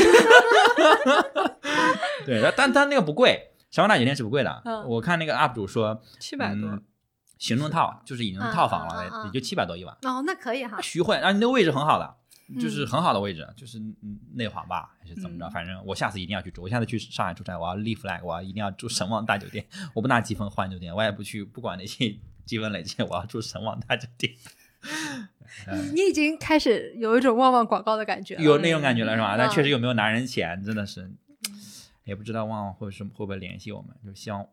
[2.23, 4.61] 对，但但但那个不贵，神王大酒店是不贵的。
[4.65, 6.83] 嗯我看那个 UP 主说，七百多嗯，
[7.39, 9.97] 行政套就是已经套房了，也就七百多一晚。
[10.03, 10.79] 哦，那可以哈。
[10.83, 12.13] 徐汇，啊，你那个位置很好的，嗯
[12.59, 15.45] 就是很好的位置，就是嗯内环吧，还是怎么着？
[15.47, 16.61] 嗯反正我下次一定要去住。
[16.61, 19.65] 我下次去上海出差，我要立 flag，我要一定要住神旺大酒店。
[19.93, 22.15] 我不拿积分换酒店，我也不去，不管那些
[22.45, 24.33] 积分累积，我要住神旺大酒店。
[25.93, 28.43] 你已经开始有一种旺旺广告的感觉了。
[28.43, 29.35] 有那种感觉了是吧？
[29.37, 31.11] 但嗯确实有没有拿人钱，真的是
[32.03, 34.45] 也不知道旺旺会是会不会联系我们，就希望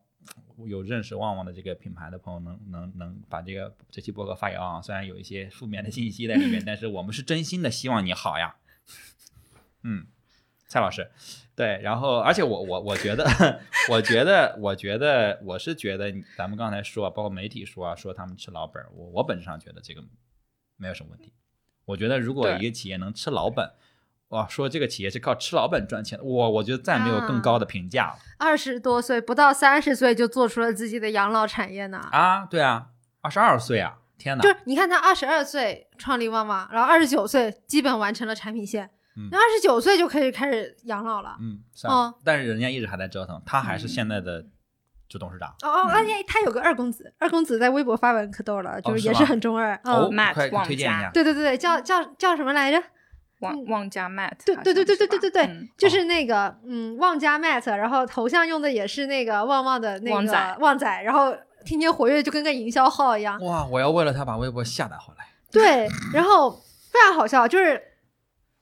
[0.66, 4.82] 有认识旺旺的这个品牌的朋友能能能把这个这期博客发给旺旺。
[4.82, 8.56] 虽然有一些负面的信息在里面， 但是我们是真心的希望你好呀。
[9.82, 10.06] 嗯，
[10.68, 11.10] 蔡老师，
[11.56, 13.24] 对，然后而且我我 我觉得，
[13.90, 20.04] 我觉得我觉得我是觉得咱们刚才说，包括媒体说啊，说他们吃老本儿，我我本质上觉得这个
[20.76, 21.32] 没有什么问题。
[21.84, 23.68] 我觉得如果一个企业能吃老本，
[24.32, 31.98] 哇，说这个企业是靠吃老本赚钱的，我我觉得再没有更高的评价了二十多岁不到三十岁就做出了自己的养老产业呢。
[32.10, 32.46] 啊！
[32.46, 32.86] 对啊，
[33.20, 34.48] 二十二岁啊，天哪就！
[34.48, 41.36] 是你看他二十二岁创立旺旺，然后二十九岁基本完成了产品线，嗯那二十九岁就可以开始养老了。
[41.38, 44.42] 嗯，是啊，哦但是人家一直还在折腾，他还是现在的
[45.06, 45.50] 就董事长。
[45.60, 49.74] 哦哦，而且他有个二公子，二公子在微博发文可逗了，就是也是很中二。
[49.84, 51.10] 哦，嗯，Matt 快推荐一下。
[51.12, 52.82] 对对对对，叫叫叫什么来着？
[53.42, 61.34] 旺旺家 Matt，对对对对对对对对嗯就是那个嗯，旺家 Matt，然后头像用的也是那个旺旺的那个旺仔旺仔，然后
[61.64, 63.38] 天天活跃，就跟个营销号一样。
[63.44, 63.66] 哇！
[63.70, 65.26] 我要为了他把微博下载回来。
[65.50, 66.50] 对，然后
[66.90, 67.80] 非常好笑，就是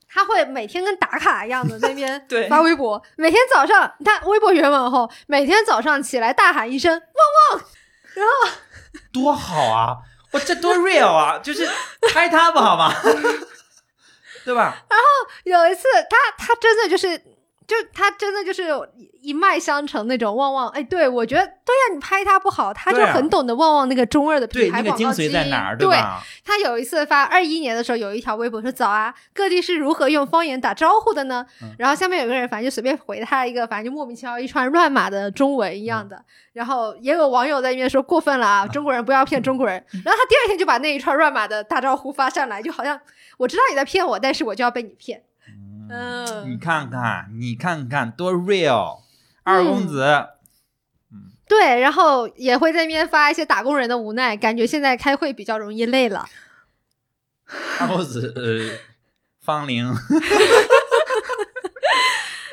[0.09, 7.65] 他会每天跟打卡一样的那边 对发微博，每天早上你看微博原文后，每天早上起来大喊一声旺旺，
[8.15, 8.57] 然后
[9.13, 9.97] 多好啊！
[10.33, 11.39] 我这多 real 啊！
[11.39, 11.67] 就是
[12.13, 12.93] 拍他不好吗？
[14.45, 14.83] 对吧？
[14.89, 15.05] 然后
[15.43, 17.21] 有一次他他真的就是。
[17.71, 18.69] 就他真的就是
[19.21, 25.09] 一脉相承那种旺旺，哎，对我觉得对呀、你拍他不好，他就很懂得旺旺那个中二的，品牌广告基因。
[25.29, 26.21] 髓在哪儿，对吧？
[26.43, 36.17] 他有一次发二一年的时候，有一条微博说：“早啊，各地是如何用方言打招呼的呢？”嗯然后下面有个人，反正就随便回他一个，反正就莫名其妙一串乱码的中文一样的。
[36.17, 39.73] 嗯然后也有网友在那边说过分了啊，中国人不要骗中国人。
[40.03, 42.99] 然后他第二天就把那一串乱码的大招呼发上来，就好像
[43.37, 45.23] 我知道你在骗我，但是我就要被你骗。
[45.91, 49.01] 嗯你看看，你看看多 real，
[49.43, 50.03] 二公子。
[51.11, 56.25] 嗯对，然后也会在那边发一些打工人的无奈，感觉现在开会比较容易累了。
[57.79, 58.79] 二公子，呃，
[59.41, 59.85] 方玲，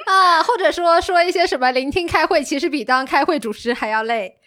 [0.07, 4.41] 啊，或者说说一些什么聆听开会，其实比当开会主持还要累。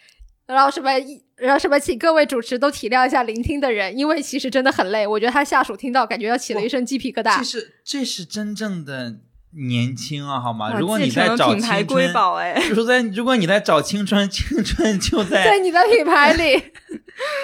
[0.44, 5.04] 然后什么一，然后什么，请各位主持都体谅一下聆听的人，因为其实真的很累。
[5.06, 7.42] 我觉得他下属听到，感觉要起了一身鸡皮疙这瘩。
[7.44, 9.16] 是这是真正的
[9.56, 10.72] 年轻啊，好吗？
[10.78, 16.62] 如果你在找品牌青春，瑰宝哎，就是在如果你在找青春， 青春就在在，你的品牌里，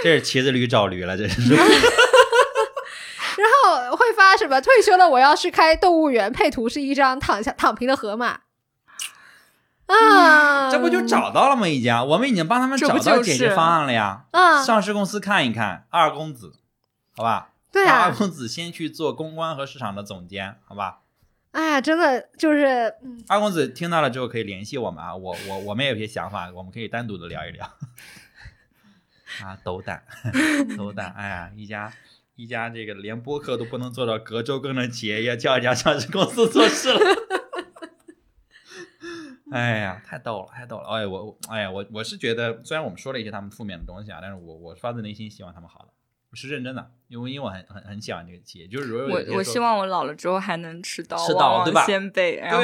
[0.02, 1.54] 这是骑着驴找驴了，这是。
[3.38, 8.38] 然后会发什么退休了，我要去开动物园，配图是一张躺下躺平的河马。
[9.88, 11.66] 啊，这不就找到了吗？
[11.66, 14.26] 已经，我们已经帮他们找到解决方案了呀。
[14.30, 14.62] 啊？
[14.62, 16.54] 上市公司看一看，二公子，
[17.16, 17.50] 好吧？
[17.72, 21.00] 对啊，二公子先去做公关和市场的总监，好吧？
[21.52, 27.66] 哎呀，真的就是，嗯二公子听到了之后可以联系我们啊，我我我们也有些想法，我们可以单独的聊一聊。
[29.44, 30.02] 啊，斗胆，
[30.76, 31.12] 斗胆！
[31.16, 31.92] 哎呀，一家
[32.36, 37.00] 一家这个连播客都不能做到隔周更的企业，要叫一家上市公司做事了。
[39.52, 40.88] 哎呀，太逗了，太逗了！
[40.88, 45.88] 哎，我我哎呀，我我是觉得，虽然我们说了一些他们负面的东西啊，但是我我发自内心希望他们好的，
[46.30, 52.62] 我是认真的，因为因为我很很很喜欢这个企业，就是我我希望我老了之后还能吃到吃到旺旺对吧鲜贝，然后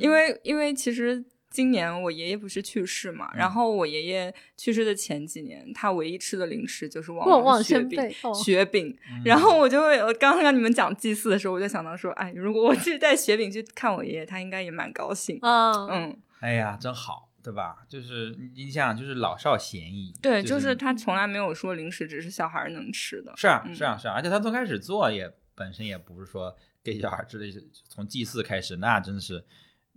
[0.00, 7.98] 因为因为其实今年我爷爷不是去世嘛，嗯然后我爷爷去世的前几年，他唯一吃的零食就是旺旺旺雪饼
[8.34, 8.94] 雪饼。
[9.10, 15.38] 嗯 然后我就会，我刚刚跟你们讲祭祀的时候，我就想到说，哎，如果我去带雪饼去看我爷爷，他应该也蛮高兴。
[15.40, 17.84] 嗯嗯，哎呀，真好，对吧？
[17.88, 20.14] 就是你想想，就是老少咸宜。
[20.20, 23.32] 对，就就是他从来没有说零食只是小孩能吃的。
[23.36, 27.46] 是啊，嗯是啊，是啊，而且他从开始做也本身也不是说给小孩吃的，
[27.88, 29.44] 从祭祀开始，那真是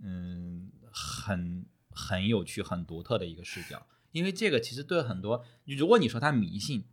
[0.02, 3.86] 嗯很很有趣、很独特的一个视角。
[4.12, 6.84] 因为这个其实对很多，如果你说他迷信，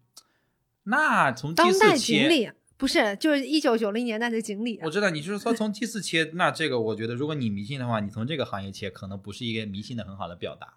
[0.84, 10.76] 那从祭当代祀切锦鲤，不是，就是一九九零年代的锦鲤啊、我知道你就是说从祭祀切，那这个我觉得，如果你迷信的话，你从这个行业切，可能不是一个迷信的很好的表达。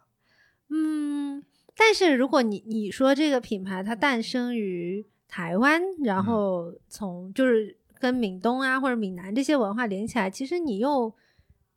[0.71, 1.45] 嗯，
[1.77, 11.15] 但是如果你你说这个品牌它诞生于台湾，然后从就是跟闽东啊或者闽南这些文化连起来，其实你又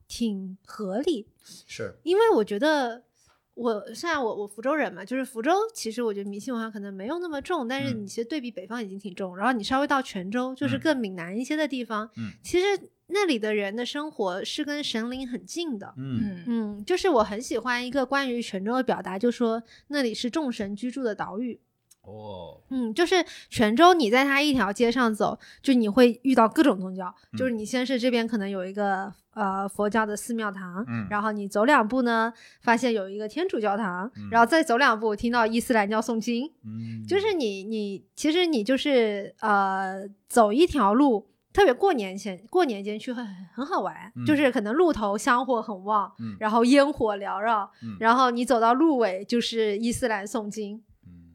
[0.08, 1.28] 挺合理，
[1.68, 3.04] 是，因为我觉得。
[3.56, 8.04] 我现在我我福州人嘛，就是福州，其实我觉得迷信文化可能没有那么重，但是嗯。
[8.04, 10.80] 你其实对比北方已经挺重，然后你稍微到泉州，就是嗯。
[10.80, 12.66] 更闽南一些的地方，嗯其实
[13.08, 16.20] 那里的人的生活是跟神灵很近的，嗯。
[16.20, 16.44] 嗯。
[16.48, 21.60] 嗯，就是我很喜欢一个关于泉州的表达，就说那里是众神居住的岛屿。
[22.04, 27.14] 哦，嗯，就是泉州，你在它一条街上走，就你会遇到各种宗教。
[27.38, 36.52] 就是你先是这边可能有一个呃佛教的寺庙堂，嗯然后你走两步呢，发现有一个天主教堂，嗯然后再走两步听到伊斯兰教诵经。
[36.66, 41.28] 嗯，就是你你其实你就是呃走一条路。
[41.54, 50.82] 特别过年前，过年间去会很很好玩，嗯就是可能路头香火很旺，嗯然后烟火缭绕，嗯然后你走到路尾就是伊斯兰诵经，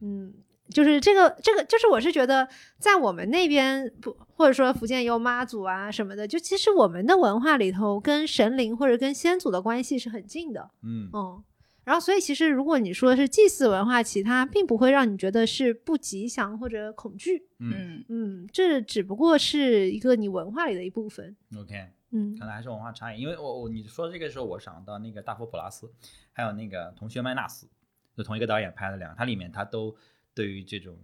[0.01, 0.33] 嗯嗯，
[0.69, 2.47] 就是这个这个，就是我是觉得
[2.77, 11.43] 在我们那边不，或者说福建也有妈祖啊什么的，就其实我们的文化里头跟神灵或者跟先祖的关系是很近的，嗯嗯。
[11.85, 21.73] 然后，所以其实如果你说是祭祀文化，其他并不会让你觉得是不吉祥或者恐惧，嗯嗯嗯，这只不过是一个你文化里的一部分，，OK，
[22.11, 23.19] 嗯看来还是文化差异。
[23.19, 25.91] 因为我我你说这个时候，我想到那个大佛普拉斯，
[26.31, 27.67] 还有那个同学麦纳斯，
[28.15, 29.95] 就同一个导演拍的两个，它里面它都
[30.39, 30.97] 对于这种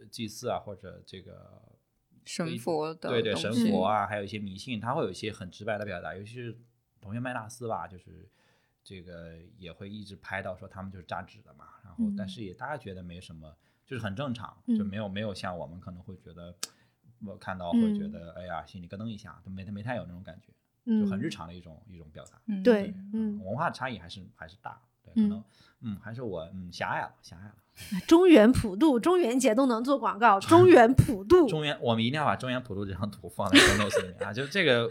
[0.00, 1.62] 呃祭祀啊或者这个
[2.24, 6.56] 神佛的对对神佛啊，还有一些迷信，他会有一些很直白的表达，尤其是
[7.00, 8.28] 同学麦纳斯吧，就是
[8.82, 16.56] 这个也会一直拍到说他们就是扎纸的嘛，然后但嗯是也大家觉得没什么，就是很正常，嗯就没有没有像我们可能会觉得。
[17.26, 20.52] 我看到会觉嗯得，哎呀，心里咯噔一下，都没没太有那种感觉，
[20.84, 22.40] 嗯，就很日常的一种一种表达。
[22.46, 24.80] 嗯对，嗯，文化差异还是还是大，
[25.14, 25.42] 可能
[25.82, 27.54] 嗯还是我嗯狭隘了，狭隘了。
[28.08, 34.90] 中原普渡、中元节都能做广告， 中原普渡，中原，我们一定要把中原普渡这张图放在 show notes 里面啊，就这个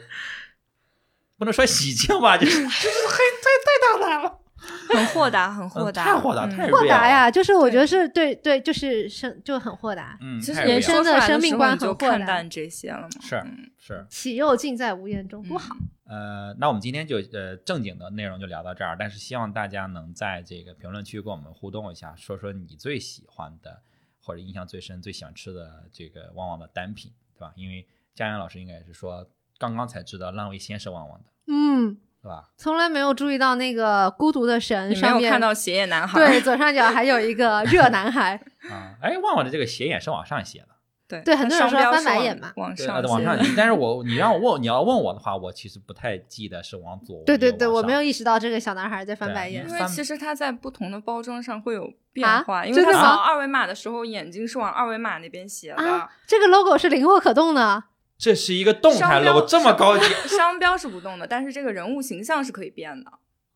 [1.38, 4.40] 不能说喜庆吧，就是就是太太太大胆了，
[4.90, 6.50] 很豁达，很豁达，嗯太豁达嗯。
[6.50, 13.22] 太豁达呀，就是我觉得是对对，就是生就很豁达，嗯，其实人生的生命观很豁达看淡这些了嘛。
[13.22, 13.72] 是嗯。
[13.78, 15.76] 是，岂又尽在无言中，多好。
[16.06, 23.82] 呃，那我们今天就呃正经的内容就聊到这儿，但是希望大家能在这个评论区跟我们互动一下，说说你最喜欢的
[24.22, 27.54] 或者印象最深、最喜欢吃的这个旺旺的单品，对吧？
[27.56, 27.86] 因为
[28.16, 31.98] 佳阳老师应该也是说刚刚才知道浪味仙是旺旺的，嗯，
[32.28, 32.44] 对吧？
[32.58, 36.20] 从来没有注意到那个孤独的神没上面，有看到斜眼男孩？
[36.28, 38.36] 对左上角还有一个 热男孩，
[38.70, 40.68] 啊，哎，旺旺的这个斜眼是往上斜的，
[41.08, 43.38] 对对很多人它说翻白眼嘛，往上呃往上。
[43.56, 49.74] 但是我你让我问你要问我的话，我其实不太记得是往左，对对对，我没有意识到这个小男孩在翻白眼因。
[49.74, 57.84] 为其实他在不同的包装上会有变啊化，因为真的吗它扫二维码的时候眼睛是往二维码那边斜的，啊，这个 logo 是灵活可动的，
[58.18, 60.06] 这是一个动态 logo，这么高级。
[60.28, 63.12] 商标是不动的，但是这个人物形象是可以变的。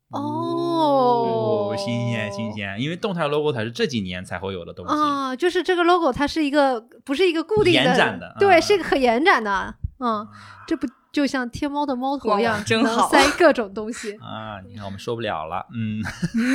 [0.10, 4.94] 哦新鲜新鲜，因为动态 logo 它是这几年才会有的东西。
[4.94, 10.28] 啊，就是这个 logo 它是一个不是一个固定延展的对，啊是一个可延展的，嗯，
[10.68, 14.12] 这不就像天猫的猫头一样哇，真能好塞各种东西。
[14.22, 16.04] 啊，你看我们受不了了，嗯，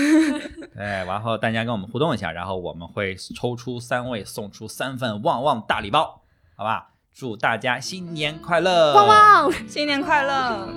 [0.77, 6.21] 对，然后大家跟我们互动一下，然后我们会抽出三位，送出三份旺旺大礼包，
[6.57, 6.91] 好吧？
[7.19, 10.69] 祝大家新年快乐，旺旺新年快乐，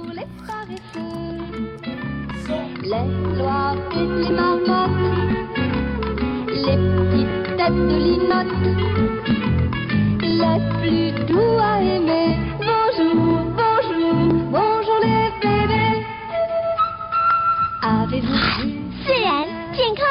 [19.06, 20.08] 自然健康。